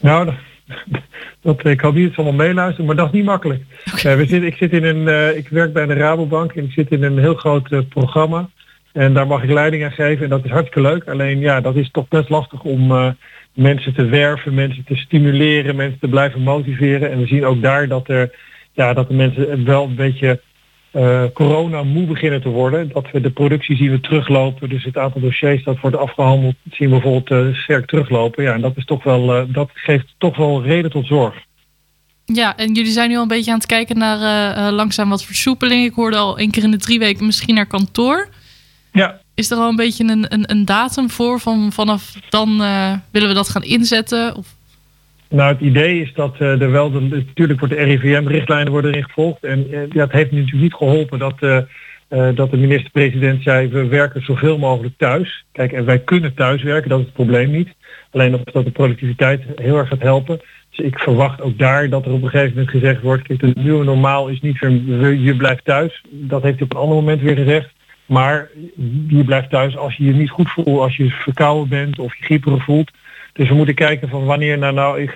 [0.00, 0.32] Nou,
[0.94, 1.02] dat,
[1.40, 3.62] dat, ik hoop niet dat ze allemaal meeluisteren, maar dat is niet makkelijk.
[3.94, 4.12] Okay.
[4.12, 6.72] Uh, we zit, ik, zit in een, uh, ik werk bij de Rabobank en ik
[6.72, 8.48] zit in een heel groot programma.
[8.92, 11.08] En daar mag ik leiding aan geven en dat is hartstikke leuk.
[11.08, 13.14] Alleen ja, dat is toch best lastig om
[13.52, 17.10] mensen te werven, mensen te stimuleren, mensen te blijven motiveren.
[17.10, 18.30] En we zien ook daar dat, er,
[18.72, 20.40] ja, dat de mensen wel een beetje
[20.98, 22.90] uh, corona moe beginnen te worden.
[22.92, 24.68] Dat we de productie zien we teruglopen.
[24.68, 28.44] Dus het aantal dossiers dat wordt afgehandeld zien we bijvoorbeeld uh, sterk teruglopen.
[28.44, 31.34] Ja, en dat, is toch wel, uh, dat geeft toch wel reden tot zorg.
[32.24, 35.84] Ja, en jullie zijn nu al een beetje aan het kijken naar langzaam wat versoepeling.
[35.84, 38.28] Ik hoorde al één keer in de drie weken misschien naar kantoor.
[38.92, 39.20] Ja.
[39.34, 41.40] Is er al een beetje een, een, een datum voor?
[41.40, 42.58] Van, vanaf dan
[43.10, 44.36] willen we dat gaan inzetten?
[44.36, 44.56] Of?
[45.28, 49.04] Nou, het idee is dat uh, er wel, de, natuurlijk wordt de RIVM-richtlijnen worden erin
[49.04, 49.44] gevolgd.
[49.44, 51.58] En uh, ja, het heeft natuurlijk niet geholpen dat, uh,
[52.34, 55.44] dat de minister-president zei, we werken zoveel mogelijk thuis.
[55.52, 57.68] Kijk, en wij kunnen thuiswerken, dat is het probleem niet.
[58.10, 60.40] Alleen of dat de productiviteit heel erg gaat helpen.
[60.70, 63.62] Dus ik verwacht ook daar dat er op een gegeven moment gezegd wordt, kijk, het
[63.62, 66.04] nieuwe normaal is niet weer, je blijft thuis.
[66.10, 67.70] Dat heeft hij op een ander moment weer gezegd.
[68.06, 68.50] Maar
[69.08, 72.24] je blijft thuis als je je niet goed voelt, als je verkouden bent of je
[72.24, 72.90] grieperig voelt.
[73.38, 75.10] Dus we moeten kijken van wanneer nou, nou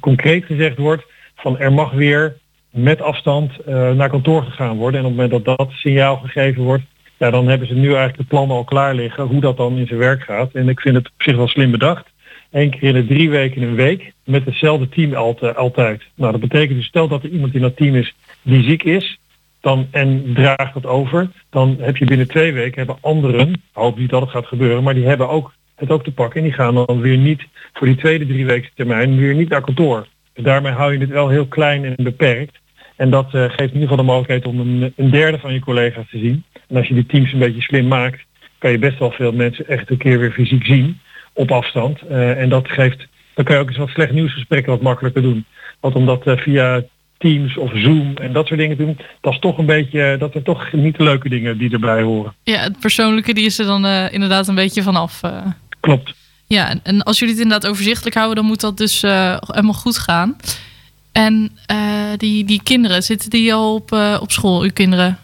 [0.00, 1.04] concreet gezegd wordt
[1.34, 2.36] van er mag weer
[2.70, 5.00] met afstand uh, naar kantoor gegaan worden.
[5.00, 6.82] En op het moment dat dat signaal gegeven wordt,
[7.18, 9.86] ja, dan hebben ze nu eigenlijk de plannen al klaar liggen hoe dat dan in
[9.86, 10.52] zijn werk gaat.
[10.52, 12.06] En ik vind het op zich wel slim bedacht.
[12.50, 16.02] Eén keer in de drie weken in een week met hetzelfde team altijd.
[16.14, 19.18] Nou, dat betekent dus stel dat er iemand in dat team is die ziek is,
[19.60, 24.10] dan, en draagt dat over, dan heb je binnen twee weken hebben anderen, hoop niet
[24.10, 26.40] dat het gaat gebeuren, maar die hebben ook het ook te pakken.
[26.40, 29.60] En die gaan dan weer niet voor die tweede drie weken termijn weer niet naar
[29.60, 30.06] kantoor.
[30.34, 32.58] Dus daarmee hou je het wel heel klein en beperkt.
[32.96, 35.60] En dat uh, geeft in ieder geval de mogelijkheid om een, een, derde van je
[35.60, 36.44] collega's te zien.
[36.68, 38.20] En als je die teams een beetje slim maakt,
[38.58, 41.00] kan je best wel veel mensen echt een keer weer fysiek zien
[41.32, 41.98] op afstand.
[42.10, 45.44] Uh, en dat geeft, dan kan je ook eens wat slecht nieuwsgesprekken wat makkelijker doen.
[45.80, 46.82] Want omdat uh, via
[47.18, 50.42] Teams of Zoom en dat soort dingen doen, dat is toch een beetje, dat er
[50.42, 52.34] toch niet de leuke dingen die erbij horen.
[52.42, 55.20] Ja, het persoonlijke die is er dan inderdaad een beetje vanaf.
[55.80, 56.14] Klopt.
[56.46, 59.98] Ja, en, als jullie het inderdaad overzichtelijk houden, dan moet dat dus uh, helemaal goed
[59.98, 60.36] gaan.
[61.12, 61.78] En uh,
[62.16, 65.18] die, die kinderen, zitten die al op, uh, op school, uw kinderen?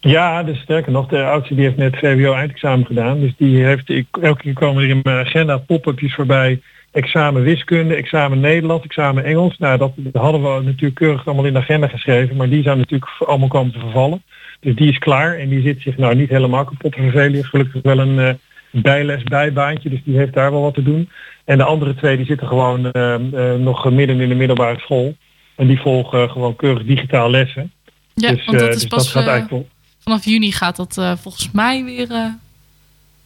[0.00, 3.20] Ja, dus sterker nog, de oudste die heeft net VWO-eindexamen gedaan.
[3.20, 6.60] Dus die heeft, ik, elke keer komen er in mijn agenda pop-upjes voorbij.
[6.90, 9.58] Examen wiskunde, examen Nederlands, examen Engels.
[9.58, 12.36] Nou, dat, dat hadden we natuurlijk keurig allemaal in de agenda geschreven.
[12.36, 14.22] Maar die zijn natuurlijk allemaal komen te vervallen.
[14.60, 17.44] Dus die is klaar en die zit zich nou niet helemaal kapot te vervelen.
[17.44, 18.38] Gelukkig wel een
[18.82, 19.88] bijles, bijbaantje.
[19.88, 21.08] Dus die heeft daar wel wat te doen.
[21.44, 25.14] En de andere twee die zitten gewoon uh, uh, nog midden in de middelbare school.
[25.56, 27.72] En die volgen gewoon keurig digitaal lessen.
[28.14, 29.66] Ja, dus, want dat uh, is dus pas dat gaat eigenlijk
[30.02, 32.34] vanaf juni gaat dat volgens mij weer.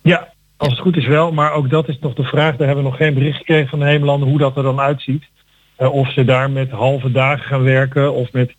[0.03, 1.33] Ja, als het goed is wel.
[1.33, 2.57] Maar ook dat is nog de vraag.
[2.57, 5.25] Daar hebben we nog geen bericht gekregen van de Hemelanden hoe dat er dan uitziet.
[5.77, 8.55] of ze daar met halve dagen gaan werken of met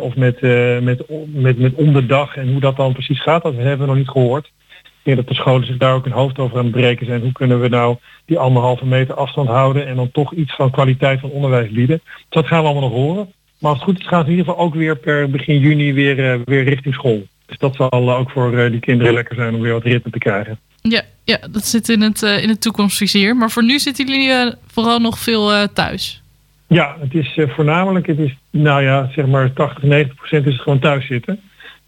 [0.00, 0.40] of met,
[0.82, 3.86] met, met, met om de dag en hoe dat dan precies gaat, dat hebben we
[3.86, 4.50] nog niet gehoord
[5.16, 7.20] dat de scholen zich daar ook een hoofd over aan het breken zijn.
[7.20, 11.20] Hoe kunnen we nou die anderhalve meter afstand houden en dan toch iets van kwaliteit
[11.20, 12.00] van onderwijs bieden.
[12.04, 13.32] Dus dat gaan we allemaal nog horen.
[13.58, 15.92] Maar als het goed is gaan ze in ieder geval ook weer per begin juni
[15.92, 17.26] weer, uh, weer richting school.
[17.46, 20.10] Dus dat zal uh, ook voor uh, die kinderen lekker zijn om weer wat ritme
[20.10, 20.58] te krijgen.
[20.82, 23.36] Ja, ja dat zit in het, in het toekomstvizier.
[23.36, 26.22] Maar voor nu zitten jullie vooral nog veel thuis.
[26.66, 30.62] Ja, het is voornamelijk, het is, nou ja, zeg maar 80, 90 procent is het
[30.62, 31.40] gewoon thuis zitten.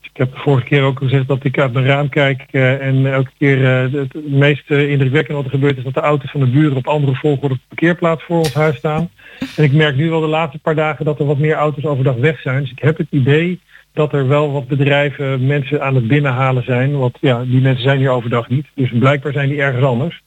[0.03, 3.13] Ik heb de vorige keer ook gezegd dat ik uit mijn raam kijk uh, en
[3.13, 6.41] elke keer uh, het, meest uh, indrukwekkende wat er gebeurt is dat de auto's van
[6.41, 9.11] de buren op andere volgorde op de parkeerplaats voor ons huis staan.
[9.57, 12.15] En ik merk nu wel de laatste paar dagen dat er wat meer auto's overdag
[12.15, 12.61] weg zijn.
[12.61, 13.61] Dus ik heb het idee
[13.93, 16.99] dat er wel wat bedrijven mensen aan het binnenhalen zijn.
[16.99, 18.67] Want ja, die mensen zijn hier overdag niet.
[18.75, 20.23] Dus blijkbaar zijn die ergens anders.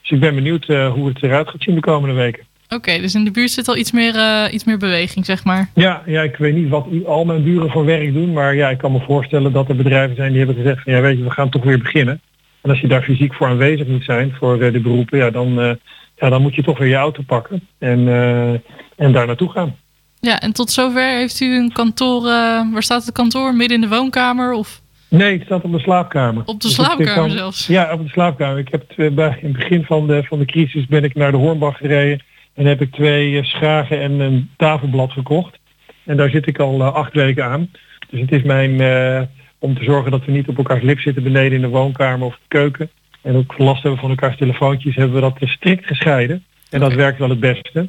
[0.00, 2.44] Dus ik ben benieuwd hoe het eruit gaat zien de komende weken.
[2.66, 5.44] Oké, okay, dus in de buurt zit al iets meer, uh, iets meer beweging, zeg
[5.44, 5.70] maar.
[5.74, 8.32] Ja, ja, ik weet niet wat al mijn buren voor werk doen.
[8.32, 11.00] Maar ja, ik kan me voorstellen dat er bedrijven zijn die hebben gezegd van ja,
[11.00, 12.20] weet je, we gaan toch weer beginnen.
[12.62, 15.60] En als je daar fysiek voor aanwezig moet zijn, voor eh, de beroepen, ja, dan,
[15.60, 15.70] eh,
[16.16, 18.50] ja, dan moet je toch weer je auto pakken en, eh,
[18.96, 19.76] en daar naartoe gaan.
[20.20, 22.26] Ja, en tot zover heeft u een kantoor.
[22.26, 23.54] eh, waar staat het kantoor?
[23.54, 24.52] Midden in de woonkamer?
[24.52, 26.42] Of Nee, het staat op de slaapkamer.
[26.46, 27.66] op de Dus slaapkamer kan- zelfs?
[27.66, 28.58] Ja, op de slaapkamer.
[28.58, 31.36] Ik heb bij, in het begin van de, van de crisis ben ik naar de
[31.36, 32.20] Hornbach gereden.
[32.56, 35.58] En heb ik twee eh, schragen en een tafelblad gekocht.
[36.04, 37.70] En daar zit ik al eh, acht weken aan.
[38.10, 39.22] Dus het is mijn, eh,
[39.58, 42.34] om te zorgen dat we niet op elkaars lip zitten beneden in de woonkamer of
[42.34, 42.90] de keuken.
[43.22, 46.44] En ook last hebben van elkaars telefoontjes, hebben we dat strikt gescheiden.
[46.70, 47.88] En dat werkt wel het beste.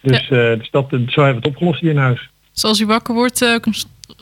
[0.00, 2.30] Dus, eh, dus dat, zo hebben we het opgelost hier in huis.
[2.52, 3.56] Dus als u wakker wordt, eh,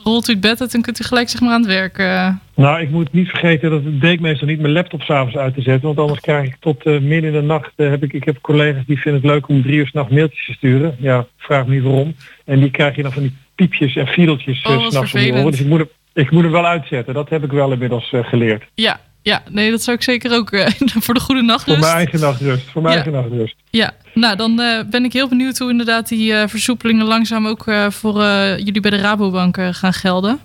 [0.03, 1.99] rolt u het bed uit en kunt u gelijk zeg maar aan het werk.
[1.99, 2.29] eh.
[2.55, 5.63] Nou, ik moet niet vergeten dat het deed meestal niet mijn laptop s'avonds uit te
[5.63, 5.87] zetten.
[5.87, 7.73] Want anders krijg ik tot eh, midden in de nacht.
[7.77, 10.47] eh, heb ik, ik heb collega's die vinden het leuk om drie uur s'nachts mailtjes
[10.47, 10.97] te sturen.
[10.99, 12.15] Ja, vraag me niet waarom.
[12.45, 15.51] En die krijg je dan van die piepjes en fiedeltjes Oh, eh, wat s'nachts om.
[15.51, 17.15] Dus ik moet, hem, ik moet hem wel uitzetten.
[17.15, 18.65] Dat heb ik wel inmiddels geleerd.
[18.75, 20.67] ja, ja, nee, dat zou ik zeker ook eh,
[21.05, 21.65] voor de goede nacht.
[21.65, 22.71] Voor mijn eigen nachtrust.
[22.71, 23.03] Voor mijn Ja.
[23.05, 23.55] eigen nachtrust.
[23.71, 27.65] Ja, nou dan eh, ben ik heel benieuwd hoe inderdaad die eh, versoepelingen langzaam ook
[27.89, 28.23] voor
[28.57, 30.39] jullie bij de Rabobank gaan gelden.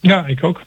[0.00, 0.58] Ja, ik ook.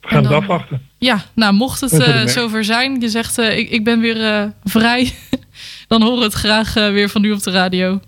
[0.00, 0.82] We gaan En het dan- afwachten.
[0.98, 5.12] Ja, nou mocht het zover zijn, je zegt ik, ik ben weer vrij,
[5.88, 8.00] dan horen we het graag weer van u op de radio.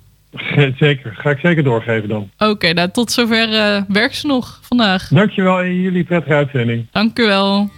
[0.78, 1.14] Zeker.
[1.18, 2.30] Ga ik zeker doorgeven dan.
[2.38, 3.48] Oké, nou tot zover
[3.88, 5.08] werk ze nog vandaag.
[5.08, 6.86] Dankjewel en jullie prettige uitzending.
[6.92, 7.70] Dank u wel.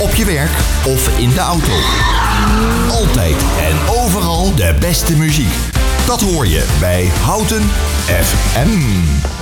[0.00, 0.50] Op je werk
[0.86, 1.72] of in de auto.
[2.88, 5.52] Altijd en overal de beste muziek.
[6.06, 7.70] Dat hoor je bij Houten
[8.04, 9.39] FM.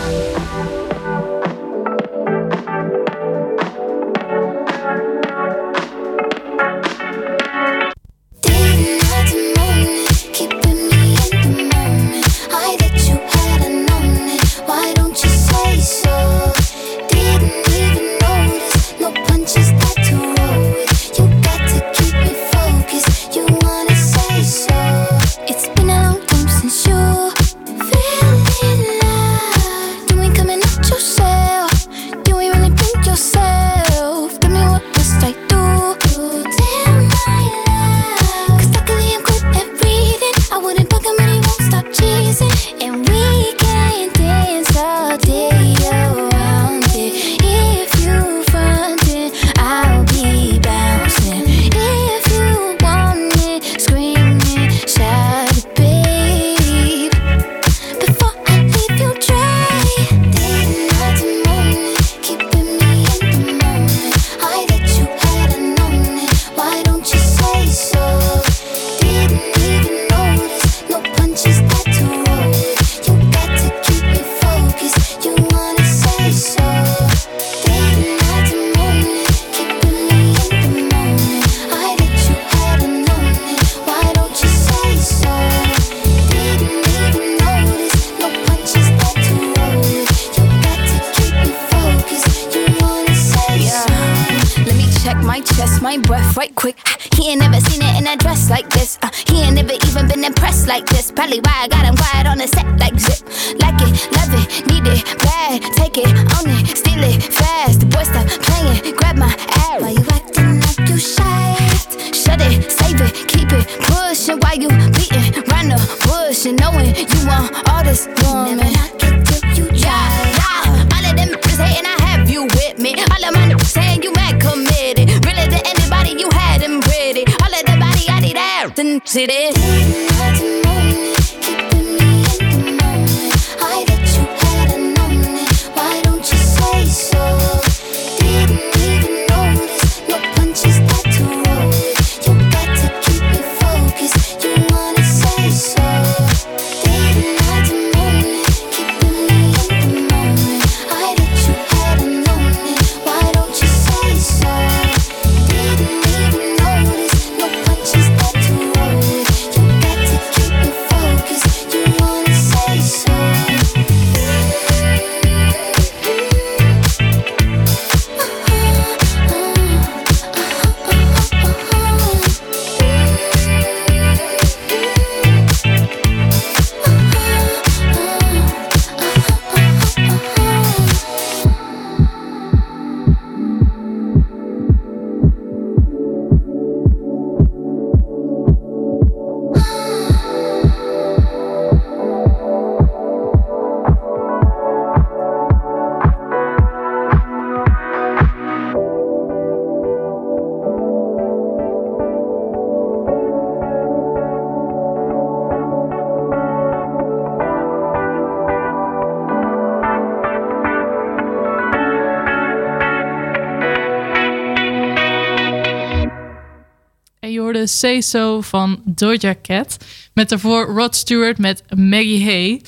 [217.78, 219.84] Say So van Doja Cat.
[220.12, 222.62] Met daarvoor Rod Stewart met Maggie Hay.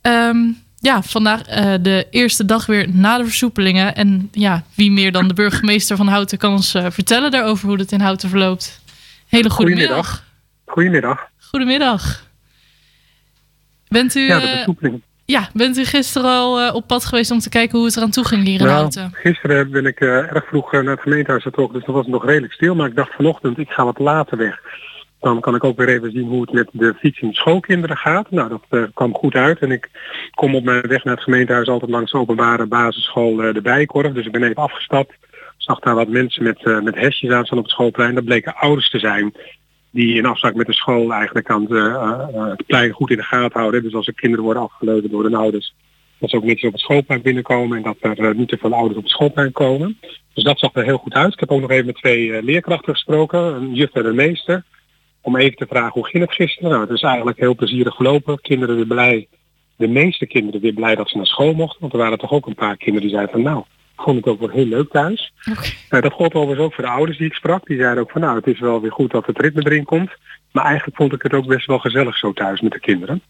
[0.00, 0.36] Ehm,
[0.80, 3.94] ja, vandaag eh, de eerste dag weer na de versoepelingen.
[3.94, 7.78] En ja, wie meer dan de burgemeester van Houten kan ons eh, vertellen daarover hoe
[7.78, 8.80] het in Houten verloopt.
[9.28, 10.24] Hele goede middag.
[10.64, 11.28] Goedemiddag.
[11.38, 12.26] Goedemiddag.
[13.88, 15.02] Bent u, Ja, de versoepeling.
[15.26, 18.10] Ja, bent u gisteren al eh, op pad geweest om te kijken hoe het eraan
[18.10, 19.10] toe ging hier in Nou, Houten?
[19.12, 22.14] gisteren ben ik eh, erg vroeg eh, naar het gemeentehuis getrokken, dus dan was het
[22.14, 22.74] nog redelijk stil.
[22.74, 24.60] Maar ik dacht vanochtend, ik ga wat later weg.
[25.20, 28.30] Dan kan ik ook weer even zien hoe het met de fietsende schoolkinderen gaat.
[28.30, 29.58] Nou, dat kwam goed uit.
[29.58, 29.90] En ik
[30.34, 34.12] kom op mijn weg naar het gemeentehuis altijd langs de openbare basisschool de Bijenkorf.
[34.12, 35.12] Dus ik ben even afgestapt.
[35.56, 38.14] Zag daar wat mensen met, met hesjes aan staan op het schoolplein.
[38.14, 39.34] Dat bleken ouders te zijn
[39.94, 43.16] die in afspraak met de school eigenlijk aan het, eh, eh, het plein goed in
[43.16, 43.82] de gaten houden.
[43.82, 45.74] Dus als er kinderen worden afgeleid door hun ouders,
[46.24, 48.72] dat ze ook netjes op het schoolplein binnenkomen en dat er eh, niet te veel
[48.72, 49.98] ouders op het schoolplein komen.
[50.34, 51.32] Dus dat zag er heel goed uit.
[51.32, 54.64] Ik heb ook nog even met twee eh, leerkrachten gesproken, een juf en een meester,
[55.20, 56.70] om even te vragen hoe ging het gisteren.
[56.70, 58.40] Nou, het is eigenlijk heel plezierig gelopen.
[58.40, 59.28] Kinderen weer blij,
[59.76, 62.46] de meeste kinderen weer blij dat ze naar school mochten, want er waren toch ook
[62.46, 63.64] een paar kinderen die zeiden van nou,
[63.96, 65.32] vond ik ook wel heel leuk thuis.
[65.88, 67.66] Dat gold overigens ook voor de ouders die ik sprak.
[67.66, 70.10] Die zeiden ook van nou, het is wel weer goed dat het ritme erin komt.
[70.52, 73.22] Maar eigenlijk vond ik het ook best wel gezellig zo thuis met de kinderen.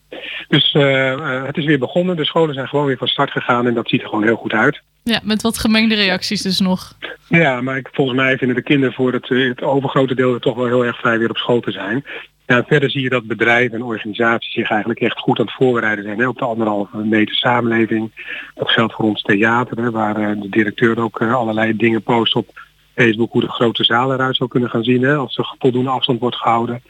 [0.48, 2.16] Dus eh, eh, het is weer begonnen.
[2.16, 4.52] De scholen zijn gewoon weer van start gegaan en dat ziet er gewoon heel goed
[4.52, 4.82] uit.
[5.02, 6.92] Ja, met wat gemengde reacties dus nog.
[7.28, 10.56] Ja, maar ik, volgens mij vinden de kinderen voor het, het overgrote deel er toch
[10.56, 12.04] wel heel erg vrij weer op school te zijn.
[12.46, 16.04] Ja, verder zie je dat bedrijven en organisaties zich eigenlijk echt goed aan het voorbereiden
[16.04, 18.10] zijn hè, op de anderhalve meter samenleving.
[18.54, 22.34] Dat geldt voor ons theater, hè, waar eh, de directeur ook eh, allerlei dingen post
[22.34, 22.62] op
[22.94, 26.20] Facebook hoe de grote zaal eruit zou kunnen gaan zien hè, als er voldoende afstand
[26.20, 26.82] wordt gehouden.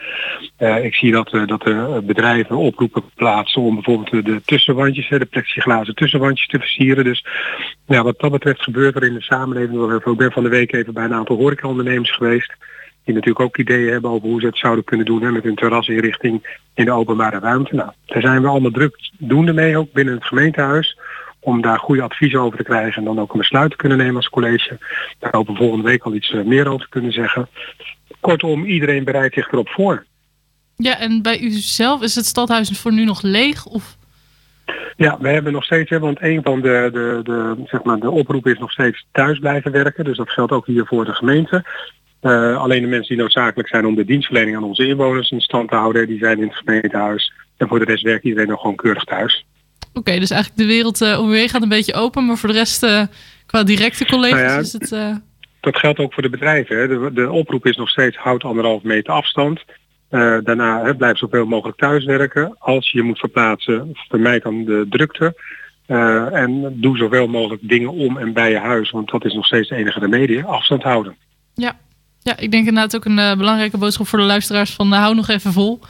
[0.57, 5.25] Eh, ik zie dat, dat de bedrijven oproepen plaatsen om bijvoorbeeld de, tussenwandjes, hè, de
[5.25, 7.05] plexiglazen tussenwandjes te versieren.
[7.05, 7.27] Dus
[7.87, 9.93] ja, wat dat betreft gebeurt er in de samenleving.
[10.05, 12.55] Ik ben van de week even bij een aantal horecaondernemers geweest.
[13.05, 15.55] Die natuurlijk ook ideeën hebben over hoe ze het zouden kunnen doen hè, met hun
[15.55, 17.75] terrasinrichting in de openbare ruimte.
[17.75, 20.97] Nou, daar zijn we allemaal druk doende mee, ook binnen het gemeentehuis
[21.45, 24.17] om daar goede adviezen over te krijgen en dan ook een besluit te kunnen nemen
[24.17, 24.79] als college.
[25.19, 27.49] Daar hopen we volgende week al iets eh, meer over te kunnen zeggen.
[28.21, 30.05] Kortom, iedereen bereidt zich erop voor.
[30.77, 33.67] Ja, en bij u zelf is het stadhuis voor nu nog leeg?
[33.67, 33.97] Of
[34.97, 38.11] Ja, we hebben nog steeds, hè, want een van de, de, de, zeg maar, de
[38.11, 40.05] oproepen is nog steeds thuis blijven werken.
[40.05, 41.65] Dus dat geldt ook hier voor de gemeente.
[42.25, 45.68] Eh, alleen de mensen die noodzakelijk zijn om de dienstverlening aan onze inwoners in stand
[45.68, 47.33] te houden, die zijn in het gemeentehuis.
[47.57, 49.45] En voor de rest werkt iedereen nog gewoon keurig thuis.
[49.93, 52.49] Oké, dus eigenlijk de wereld eh, om u heen gaat een beetje open, maar voor
[52.49, 53.03] de rest eh,
[53.47, 54.93] qua directe collega's Nou ja, is het...
[54.93, 55.16] eh,
[55.61, 56.77] Dat geldt ook voor de bedrijven.
[56.77, 56.89] Hè.
[56.89, 59.64] De, de oproep is nog steeds houd anderhalf meter afstand.
[60.11, 62.57] Daarna hè, blijf zoveel mogelijk thuiswerken.
[62.59, 65.35] Als je je moet verplaatsen, vermijd dan de drukte.
[66.33, 68.91] En doe zoveel mogelijk dingen om en bij je huis.
[68.91, 70.45] Want dat is nog steeds de enige remedie.
[70.45, 71.16] Afstand houden.
[71.55, 71.77] ja.
[72.25, 75.14] Ja, ik denk inderdaad ook een eh, belangrijke boodschap voor de luisteraars van eh, hou
[75.14, 75.81] nog even vol.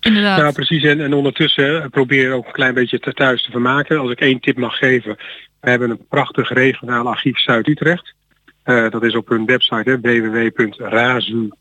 [0.00, 0.38] Inderdaad.
[0.38, 0.82] Nou, precies.
[0.82, 3.98] En, en ondertussen hè, probeer ook een klein beetje thuis te vermaken.
[3.98, 5.16] Als ik één tip mag geven.
[5.60, 8.14] We hebben een prachtig regionaal archief Zuid-Utrecht.
[8.62, 11.54] Eh, dat is op hun website www.razu.nl.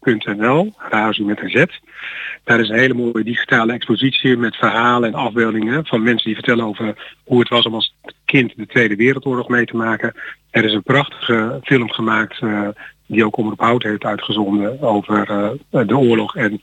[0.78, 1.66] Razu met een Z.
[2.44, 6.66] Daar is een hele mooie digitale expositie met verhalen en afbeeldingen van mensen die vertellen
[6.66, 10.14] over hoe het was om als kind de Tweede Wereldoorlog mee te maken.
[10.50, 12.68] Er is een prachtige film gemaakt eh,
[13.06, 16.62] die ook Omroep Hout heeft uitgezonden over eh, de oorlog en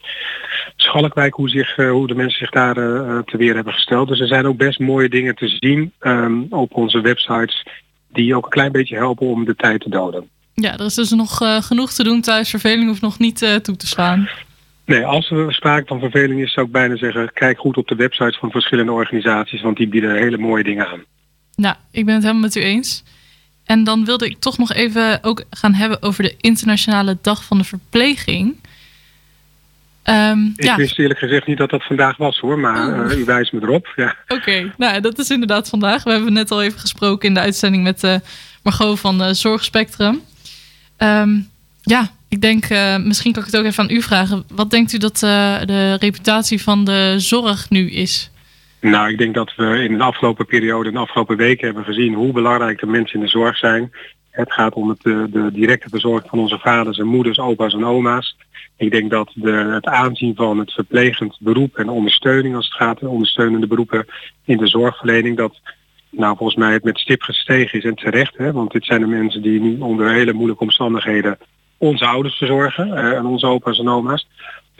[0.77, 4.09] Schalkwijk, hoe, zich, eh, hoe de mensen zich daar eh, te weer hebben gesteld.
[4.09, 7.67] Dus er zijn ook best mooie dingen te zien ehm, op onze websites
[8.13, 10.29] die ook een klein beetje helpen om de tijd te doden.
[10.55, 12.51] Ja, er is dus nog eh, genoeg te doen thuis.
[12.51, 14.29] Verveling hoeft nog niet eh, toe te slaan.
[14.85, 17.95] Nee, als er sprake van verveling is, zou ik bijna zeggen, kijk goed op de
[17.95, 21.05] websites van verschillende organisaties, want die bieden hele mooie dingen aan.
[21.55, 23.05] Nou, ik ben het helemaal met u eens.
[23.65, 27.59] En dan wilde ik toch nog even ook gaan hebben over de Internationale Dag van
[27.59, 28.57] de Verpleging.
[30.03, 33.25] Ehm, Ik ja, wist eerlijk gezegd niet dat dat vandaag was hoor, maar eh, u
[33.25, 33.93] wijst me erop.
[33.97, 34.17] Ja.
[34.29, 34.73] oké.
[34.77, 36.05] Nou, dat is inderdaad vandaag.
[36.05, 38.17] We hebben net al even gesproken in de uitzending met eh,
[38.63, 40.21] Margot van eh, Zorgspectrum.
[40.97, 41.31] Ehm,
[41.83, 42.69] ja, ik denk,
[43.05, 44.45] misschien kan ik het ook even aan u vragen.
[44.49, 48.31] Wat denkt u dat de reputatie van de zorg nu is?
[48.83, 52.15] Nou, ik denk dat we in de afgelopen periode, in de afgelopen weken hebben gezien
[52.15, 53.93] hoe belangrijk de mensen in de zorg zijn.
[54.31, 57.85] Het gaat om het, de, de directe verzorging van onze vaders en moeders, opa's en
[57.85, 58.37] oma's.
[58.77, 63.03] Ik denk dat de, het aanzien van het verplegend beroep en ondersteuning als het gaat
[63.03, 64.07] om ondersteunende beroepen
[64.45, 65.61] in de zorgverlening, dat
[66.11, 68.37] nou volgens mij het met stip gestegen is en terecht.
[68.37, 71.39] Hè, want dit zijn de mensen die nu onder hele moeilijke omstandigheden
[71.79, 74.29] onze ouders verzorgen eh, en onze opa's en oma's.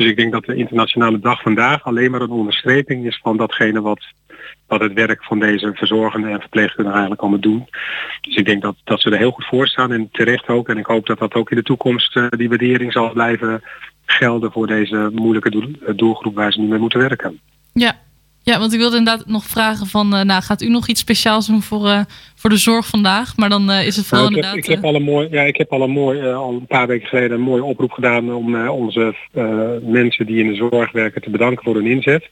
[0.03, 3.81] Dus ik denk dat de internationale dag vandaag alleen maar een onderstreping is van datgene
[3.81, 4.05] wat,
[4.67, 7.69] wat het werk van deze verzorgenden en verpleegkundigen eigenlijk allemaal doen.
[8.21, 10.69] Dus ik denk dat, dat ze er heel goed voor staan en terecht ook.
[10.69, 13.63] En ik hoop dat dat ook in de toekomst eh, die waardering zal blijven
[14.05, 17.41] gelden voor deze moeilijke eh, doelgroep waar ze nu mee moeten werken.
[17.73, 17.95] Ja.
[18.45, 20.15] Ja, want ik wilde inderdaad nog vragen van...
[20.15, 22.01] eh, nou, gaat u nog iets speciaals doen voor, eh,
[22.35, 23.37] voor de zorg vandaag?
[23.37, 24.79] Maar dan eh, is het vooral Nou, ik, heb, inderdaad...
[24.79, 27.09] ik, heb al een mooi, ja, ik heb al een mooi, al een paar weken
[27.09, 29.15] geleden een mooie oproep gedaan om onze
[29.83, 32.29] mensen die in de zorg werken te bedanken voor hun inzet.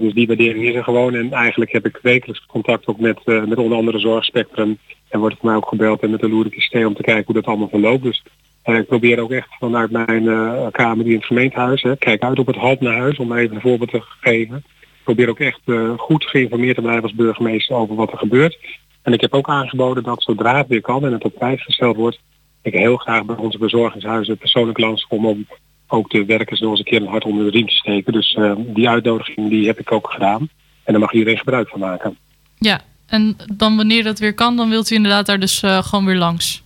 [0.00, 1.14] Dus die waardering is er gewoon.
[1.14, 4.78] En eigenlijk heb ik wekelijks contact ook met, met onder andere Zorgspectrum.
[5.08, 7.34] En wordt voor mij ook gebeld en met de Loerik ST om te kijken hoe
[7.34, 8.02] dat allemaal verloopt.
[8.02, 8.22] Dus
[8.64, 10.24] ik probeer ook echt vanuit mijn
[10.70, 11.82] kamer die in het gemeentehuis.
[11.82, 14.64] Hè, kijk uit op het halt naar huis om even een voorbeeld te geven.
[15.08, 18.58] Probeer ook echt eh, goed geïnformeerd te blijven als burgemeester over wat er gebeurt.
[19.02, 21.96] En ik heb ook aangeboden dat zodra het weer kan en het op prijs gesteld
[21.96, 22.20] wordt,
[22.62, 25.46] ik heel graag bij onze bezorgingshuizen persoonlijk langskom om
[25.86, 28.12] ook de werkers nog eens een keer een hart onder de riem te steken.
[28.12, 30.48] Dus eh, die uitnodiging die heb ik ook gedaan.
[30.84, 32.18] En daar mag iedereen gebruik van maken.
[32.58, 36.04] Ja, en dan wanneer dat weer kan, dan wilt u inderdaad daar dus eh, gewoon
[36.04, 36.62] weer langs.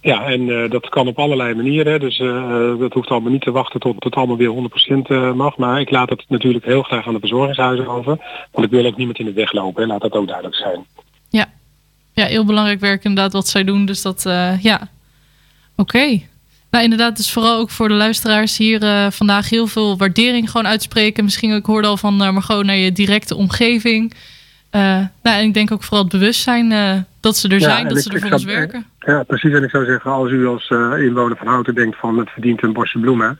[0.00, 2.00] Ja, en eh, dat kan op allerlei manieren.
[2.00, 4.70] Dus eh, dat hoeft allemaal niet te wachten tot het allemaal weer
[5.02, 5.56] 100% eh, mag.
[5.56, 8.18] Maar ik laat het natuurlijk heel graag aan de bezorgingshuizen over.
[8.50, 9.86] Want ik wil ook niemand in de weg lopen.
[9.86, 10.86] Laat dat ook duidelijk zijn.
[11.28, 11.46] Ja.
[12.14, 13.84] Ja, heel belangrijk werk inderdaad wat zij doen.
[13.86, 14.22] Dus dat,
[14.60, 14.88] ja.
[15.76, 16.20] Oké.
[16.70, 21.24] Nou, inderdaad, dus vooral ook voor de luisteraars hier vandaag heel veel waardering gewoon uitspreken.
[21.24, 24.14] Misschien, ik hoorde al van Margot naar je directe omgeving.
[24.72, 24.80] Uh,
[25.22, 28.02] nou, en ik denk ook vooral het bewustzijn uh, dat ze er Ja, zijn, dat
[28.02, 28.86] ze er voor ons werken.
[28.98, 29.52] Ja, precies.
[29.52, 32.62] En ik zou zeggen, als u als eh, inwoner van Houten denkt van het verdient
[32.62, 33.38] een bosje bloemen,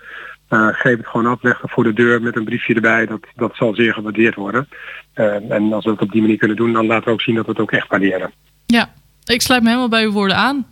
[0.49, 3.07] eh, geef het gewoon af, leg het voor de deur met een briefje erbij.
[3.07, 4.68] Dat, dat zal zeer gewaardeerd worden.
[5.12, 7.35] Eh, en als we het op die manier kunnen doen, dan laten we ook zien
[7.35, 8.33] dat we het ook echt waarderen.
[8.66, 8.93] Ja,
[9.24, 10.66] ik sluit me helemaal bij uw woorden aan.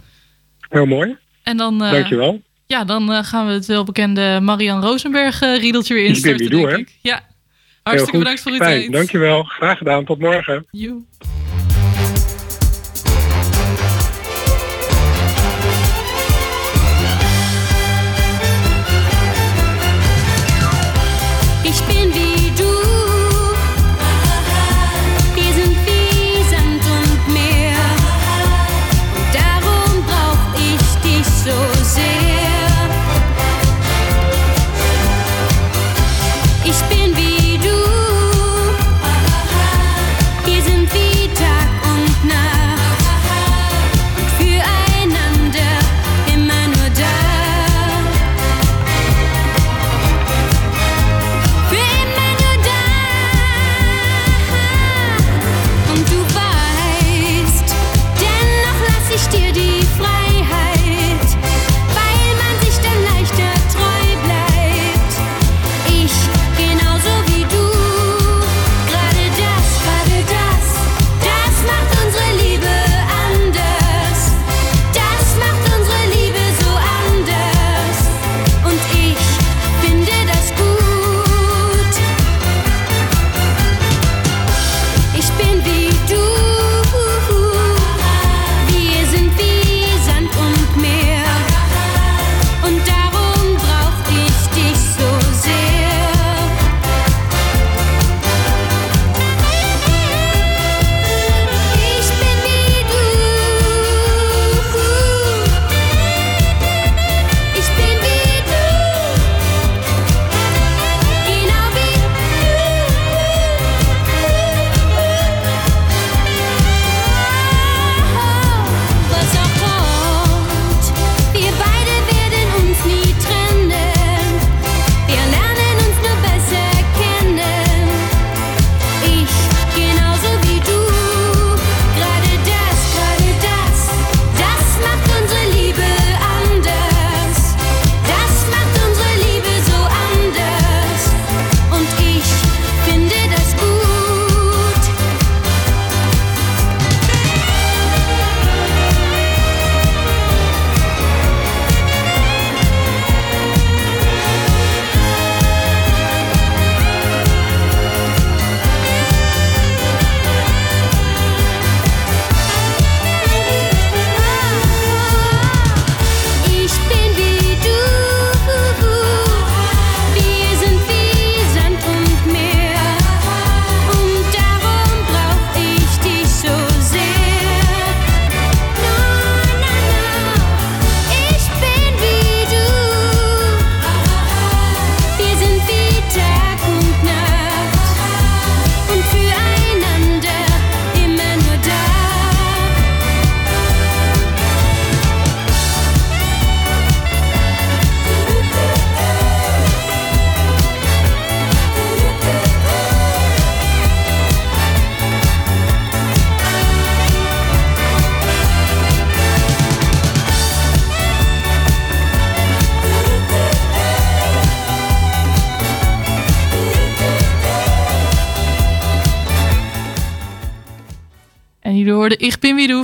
[0.68, 1.16] Heel mooi.
[1.42, 2.40] En dan, eh, Dankjewel.
[2.66, 6.70] Ja, dan eh, gaan we het welbekende Marian Rosenberg eh, riedeltje weer Ik instarten, denk
[6.70, 6.98] ik.
[7.02, 7.20] Ja,
[7.82, 8.92] hartstikke bedankt voor uw tijd.
[8.92, 9.42] Dankjewel.
[9.42, 10.04] Graag gedaan.
[10.04, 10.66] Tot morgen.
[10.70, 11.02] Joe.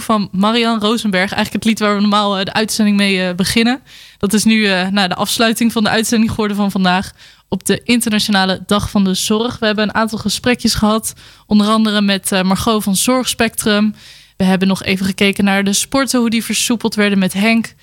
[0.07, 1.33] Van Marian Rosenberg.
[1.33, 3.81] Eigenlijk het lied waar we normaal eh, de uitzending mee eh, beginnen.
[4.19, 7.13] Dat is nu eh, nou, de afsluiting van de uitzending geworden van vandaag.
[7.49, 9.59] Op de Internationale Dag van de Zorg.
[9.59, 11.15] We hebben een aantal gesprekjes gehad.
[11.47, 13.95] Onder andere met Margot van Zorgspectrum.
[14.37, 16.21] We hebben nog even gekeken naar de sporten.
[16.21, 17.75] Hoe die versoepeld werden met Henk.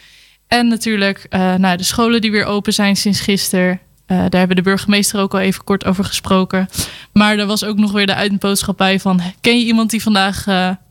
[0.47, 1.25] En natuurlijk
[1.57, 3.79] naar de scholen die weer open zijn sinds gisteren.
[4.05, 6.67] Daar hebben de burgemeester ook al even kort over gesproken.
[7.13, 9.21] Maar er was ook nog weer de uitboodschap bij van...
[9.41, 10.45] ken je iemand die vandaag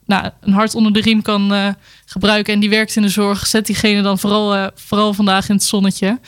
[0.07, 1.69] nou, een hart onder de riem kan eh,
[2.05, 2.55] gebruiken...
[2.55, 5.65] en die werkt in de zorg, zet diegene dan vooral, eh, vooral vandaag in het
[5.65, 6.21] zonnetje.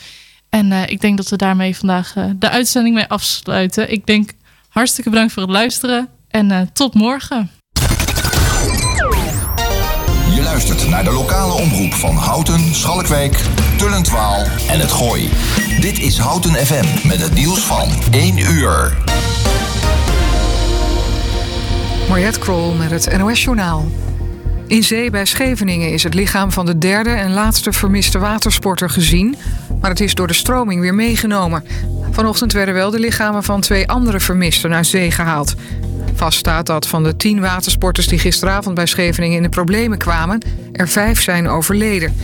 [0.49, 3.91] En eh, ik denk dat we daarmee vandaag de uitzending mee afsluiten.
[3.91, 4.31] Ik denk
[4.69, 7.49] hartstikke bedankt voor het luisteren en tot morgen.
[10.55, 13.41] luistert naar de lokale omroep van Houten, Schalkwijk,
[13.77, 15.29] Tullentwaal en het Gooi.
[15.79, 18.97] Dit is Houten FM met het nieuws van 1 uur.
[22.09, 23.85] Mariette Krol met het NOS Journaal.
[24.67, 29.35] In zee bij Scheveningen is het lichaam van de derde en laatste vermiste watersporter gezien,
[29.81, 31.63] maar het is door de stroming weer meegenomen.
[32.11, 35.55] Vanochtend werden wel de lichamen van twee andere vermisten naar zee gehaald.
[36.13, 40.41] Vast staat dat van de tien watersporters die gisteravond bij Scheveningen in de problemen kwamen,
[40.71, 42.15] er vijf zijn overleden.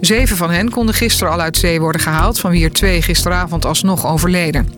[0.00, 3.64] Zeven van hen konden gisteren al uit zee worden gehaald, van wie er twee gisteravond
[3.64, 4.68] alsnog overleden.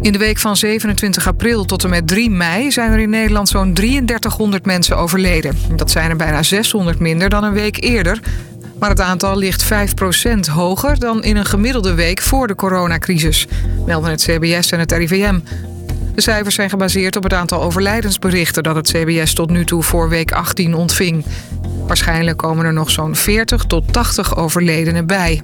[0.00, 3.48] In de week van 27 april tot en met 3 mei zijn er in Nederland
[3.48, 5.58] zo'n 3300 mensen overleden.
[5.76, 8.20] Dat zijn er bijna 600 minder dan een week eerder.
[8.78, 9.68] Maar het aantal ligt 5%
[10.52, 13.46] hoger dan in een gemiddelde week voor de coronacrisis,
[13.86, 15.38] melden het CBS en het RIVM.
[16.14, 20.08] De cijfers zijn gebaseerd op het aantal overlijdensberichten dat het CBS tot nu toe voor
[20.08, 21.24] week 18 ontving.
[21.86, 25.42] Waarschijnlijk komen er nog zo'n 40 tot 80 overledenen bij.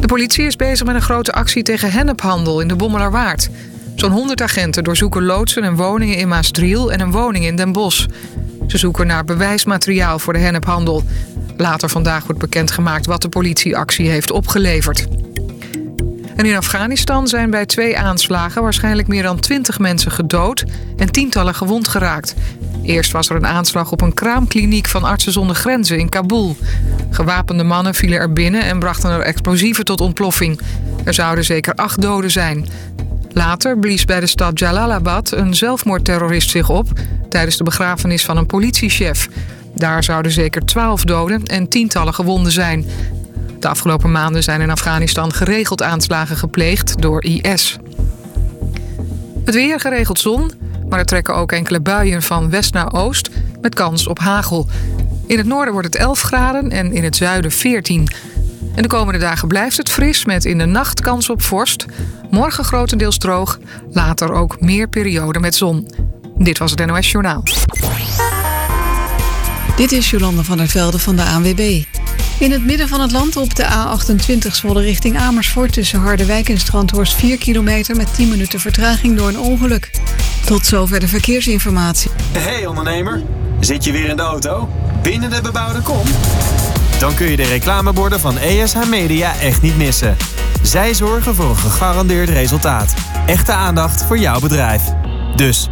[0.00, 3.48] De politie is bezig met een grote actie tegen hennephandel in de Bommelerwaard.
[3.94, 8.06] Zo'n 100 agenten doorzoeken loodsen en woningen in Maasdriel en een woning in Den Bosch.
[8.66, 11.02] Ze zoeken naar bewijsmateriaal voor de hennephandel.
[11.56, 15.06] Later vandaag wordt bekendgemaakt wat de politieactie heeft opgeleverd.
[16.36, 20.64] En in Afghanistan zijn bij twee aanslagen waarschijnlijk meer dan 20 mensen gedood
[20.96, 22.34] en tientallen gewond geraakt.
[22.82, 26.56] Eerst was er een aanslag op een kraamkliniek van Artsen zonder Grenzen in Kabul.
[27.10, 30.60] Gewapende mannen vielen er binnen en brachten er explosieven tot ontploffing.
[31.04, 32.66] Er zouden zeker acht doden zijn.
[33.32, 36.88] Later blies bij de stad Jalalabad een zelfmoordterrorist zich op
[37.28, 39.28] tijdens de begrafenis van een politiechef.
[39.74, 42.86] Daar zouden zeker twaalf doden en tientallen gewonden zijn.
[43.66, 47.76] De afgelopen maanden zijn in Afghanistan geregeld aanslagen gepleegd door IS.
[49.44, 50.52] Het weer geregeld zon,
[50.88, 54.68] maar er trekken ook enkele buien van west naar oost met kans op hagel.
[55.26, 58.08] In het noorden wordt het 11 graden en in het zuiden 14.
[58.74, 61.86] En de komende dagen blijft het fris met in de nacht kans op vorst.
[62.30, 63.58] Morgen grotendeels droog,
[63.90, 65.90] later ook meer perioden met zon.
[66.36, 67.42] Dit was het NOS Journaal.
[69.76, 71.84] Dit is Jolande van der Velde van de ANWB.
[72.38, 75.72] In het midden van het land op de A28 Zwolle richting Amersfoort...
[75.72, 79.90] tussen Harderwijk en Strandhorst 4 kilometer met 10 minuten vertraging door een ongeluk.
[80.44, 82.10] Tot zover de verkeersinformatie.
[82.38, 83.22] Hey ondernemer,
[83.60, 84.68] zit je weer in de auto?
[85.02, 86.06] Binnen de bebouwde kom?
[86.98, 90.16] Dan kun je de reclameborden van ESH Media echt niet missen.
[90.62, 92.94] Zij zorgen voor een gegarandeerd resultaat.
[93.26, 94.82] Echte aandacht voor jouw bedrijf.
[95.36, 95.68] Dus,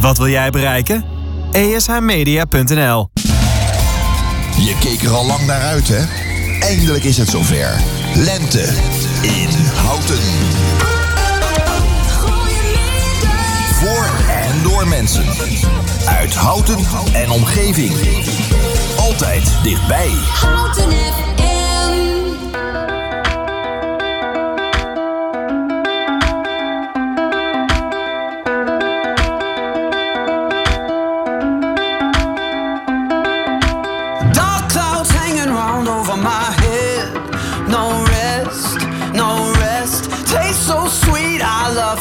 [0.00, 1.04] wat wil jij bereiken?
[1.52, 3.08] ESHmedia.nl
[4.58, 6.04] Je keek er al lang naar uit, hè?
[6.60, 7.80] Eindelijk is het zover.
[8.14, 8.62] Lente
[9.22, 10.18] in Houten.
[13.74, 15.24] Voor en door mensen.
[16.06, 16.78] Uit Houten
[17.12, 17.92] en omgeving.
[18.96, 20.10] Altijd dichtbij.
[20.10, 21.27] Houten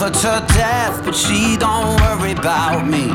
[0.07, 3.07] Her to death, but she don't worry about me.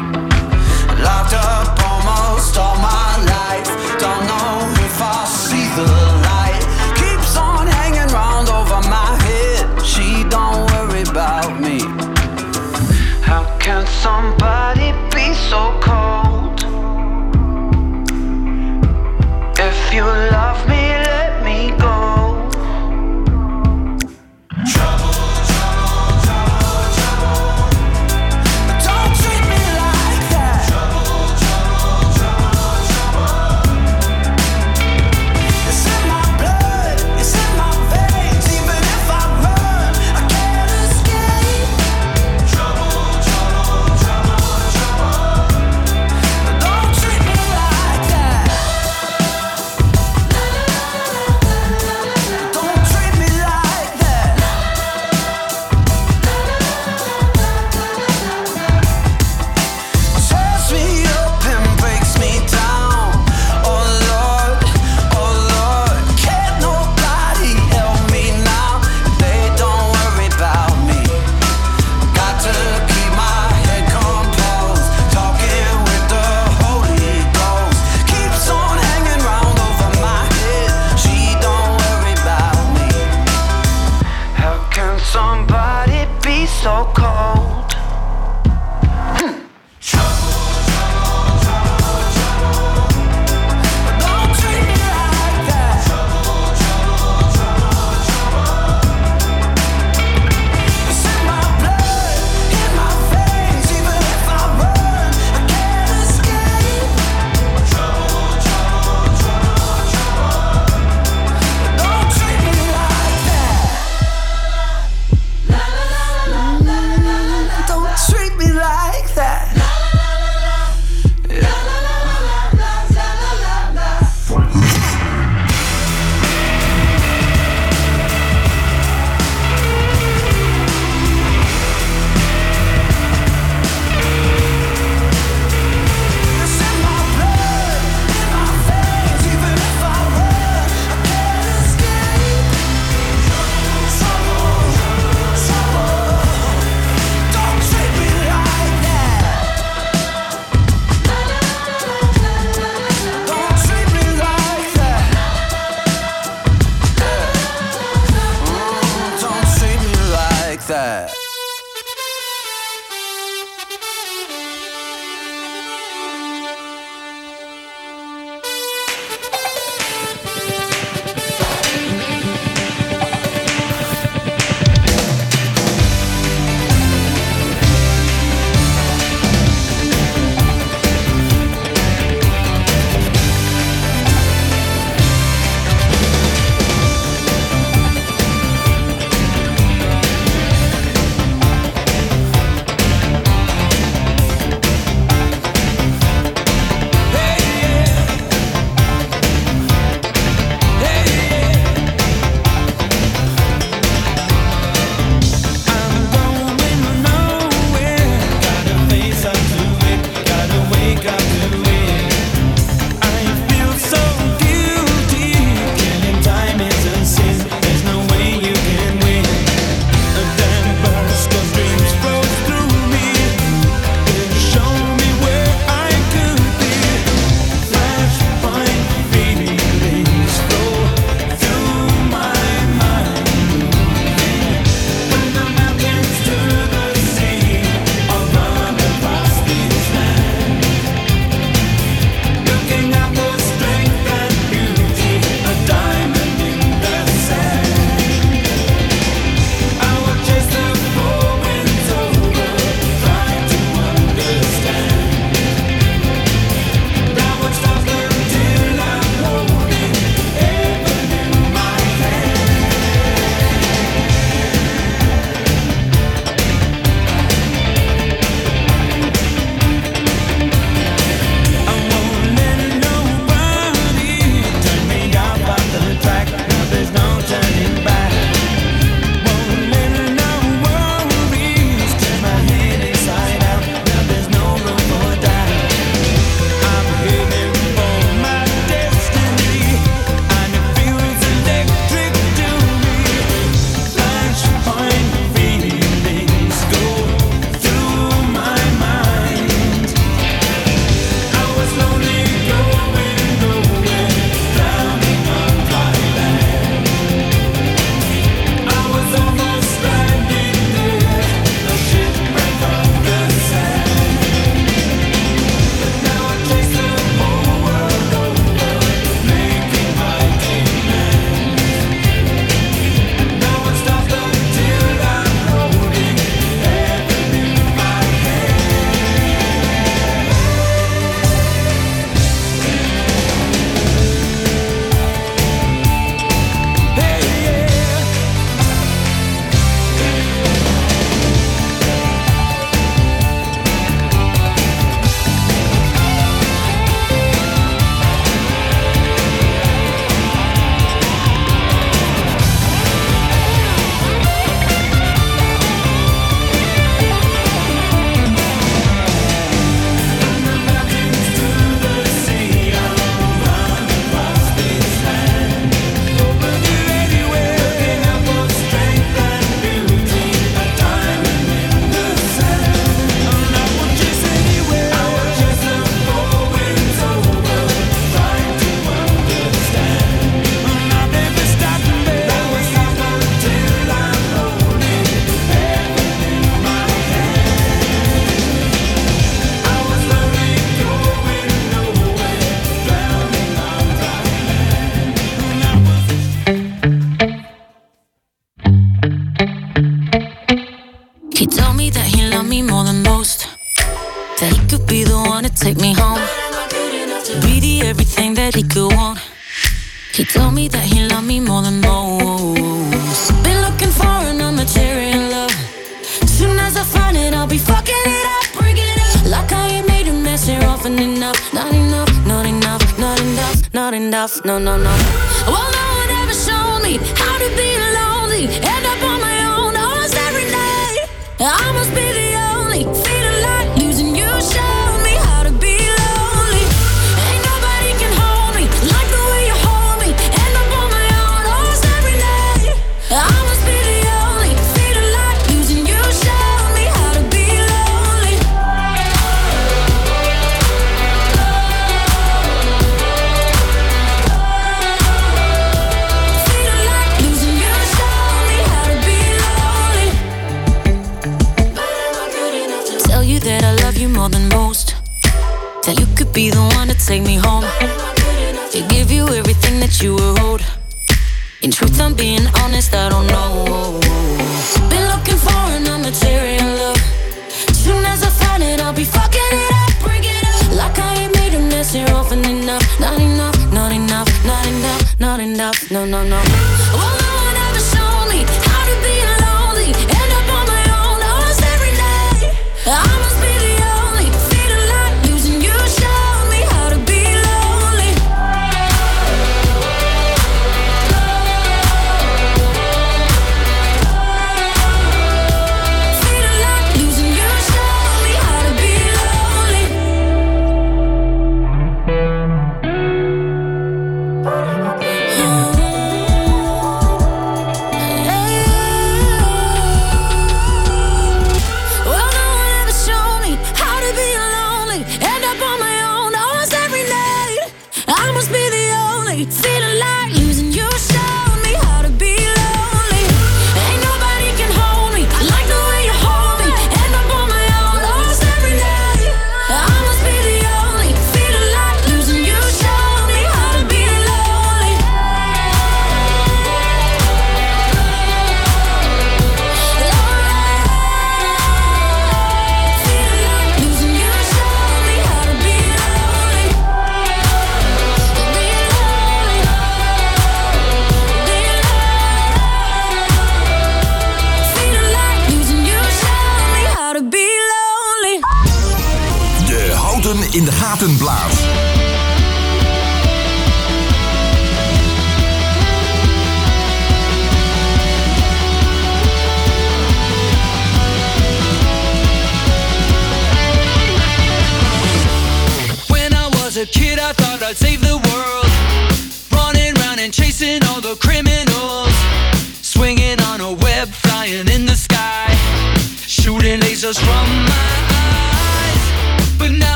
[1.01, 3.67] Locked up almost all my life.
[3.99, 4.53] Don't know
[4.85, 5.89] if I'll see the
[6.29, 6.61] light.
[7.01, 9.83] Keeps on hanging round over my head.
[9.83, 11.81] She don't worry about me.
[13.23, 14.93] How can somebody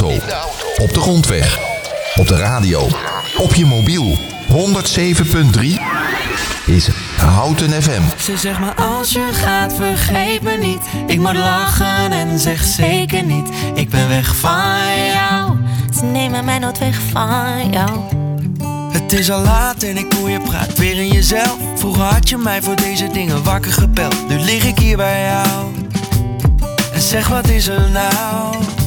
[0.00, 0.24] auto,
[0.82, 1.58] op de grondweg,
[2.16, 2.88] op de radio,
[3.36, 4.18] op je mobiel.
[4.48, 5.64] 107.3
[6.66, 8.02] is Houten FM.
[8.18, 10.80] Ze zegt maar als je gaat vergeet me niet.
[11.06, 13.48] Ik moet lachen en zeg zeker niet.
[13.74, 15.56] Ik ben weg van jou.
[15.94, 18.00] Ze nemen mij nooit weg van jou.
[18.92, 21.56] Het is al laat en ik hoor je praat weer in jezelf.
[21.74, 23.42] Vroeger had je mij voor deze dingen?
[23.42, 24.28] Wakker gebeld.
[24.28, 25.74] Nu lig ik hier bij jou.
[26.92, 28.77] En zeg wat is er nou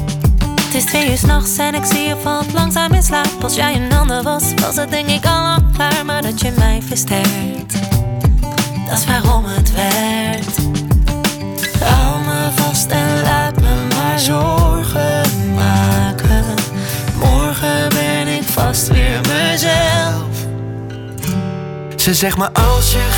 [0.71, 3.43] Het is twee uur s'nachts en ik zie je valt langzaam in slaap.
[3.43, 6.05] Als jij een ander was, was het denk ik al klaar.
[6.05, 7.73] Maar dat je mij versterkt,
[8.89, 10.57] dat waarom het werkt.
[11.83, 16.45] Hou me vast en laat me maar zorgen maken.
[17.19, 20.45] Morgen ben ik vast weer mezelf.
[21.95, 23.10] Ze zegt maar als je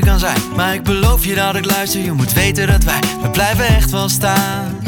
[0.00, 3.30] kan zijn Maar ik beloof je dat ik luister Je moet weten dat wij, we
[3.30, 4.78] blijven echt wel staan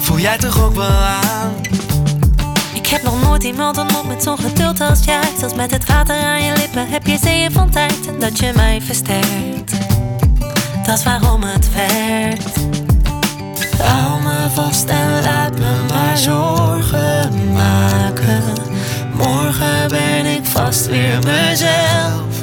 [0.00, 1.54] Voel jij toch ook wel aan?
[2.74, 5.28] Ik heb nog nooit iemand ontmoet met zo'n geduld als jij.
[5.38, 8.20] Zelfs met het water aan je lippen heb je zeeën van tijd.
[8.20, 9.72] Dat je mij versterkt,
[10.86, 12.56] dat is waarom het werkt.
[13.82, 18.42] Hou me vast en laat me maar zorgen maken.
[19.12, 22.35] Morgen ben ik vast weer mezelf.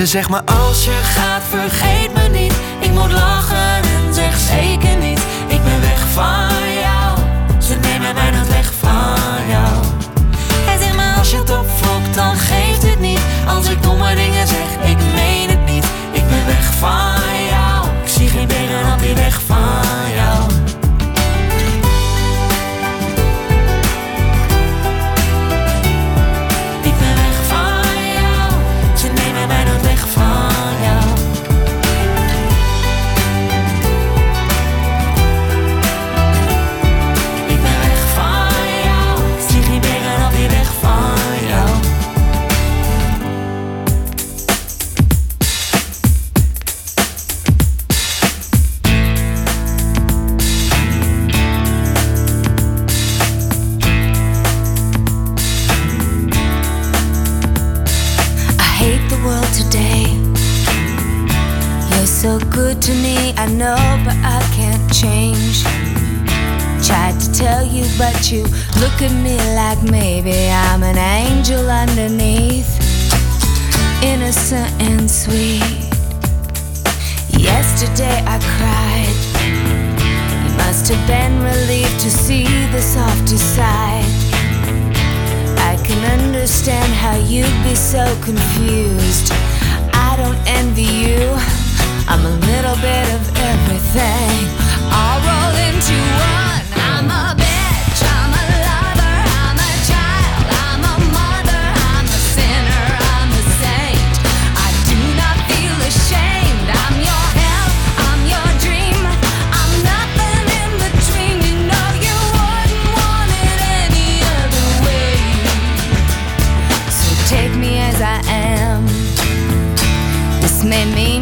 [0.00, 2.52] Ze zegt maar als je gaat vergeet me niet.
[2.78, 5.20] Ik moet lachen en zeg zeker niet.
[5.46, 7.18] Ik ben weg van jou.
[7.62, 9.84] Ze nemen mij nooit weg van jou.
[10.66, 13.20] Hij zegt maar Als je het opvlokt dan geeft het niet.
[13.48, 15.84] Als ik domme dingen zeg ik meen het niet.
[16.12, 17.86] Ik ben weg van jou.
[18.02, 20.19] Ik zie geen benen op die weg van jou.
[63.40, 65.62] I know, but I can't change.
[66.86, 68.42] Tried to tell you, but you
[68.82, 72.68] look at me like maybe I'm an angel underneath.
[74.04, 75.88] Innocent and sweet.
[77.32, 79.16] Yesterday I cried.
[80.44, 84.04] You must have been relieved to see the softer side.
[85.56, 89.32] I can understand how you'd be so confused.
[89.94, 91.59] I don't envy you.
[92.12, 94.48] I'm a little bit of everything,
[94.90, 95.94] all rolled into
[96.34, 96.62] one.
[96.90, 97.39] I'm a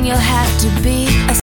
[0.08, 1.28] you'll have to be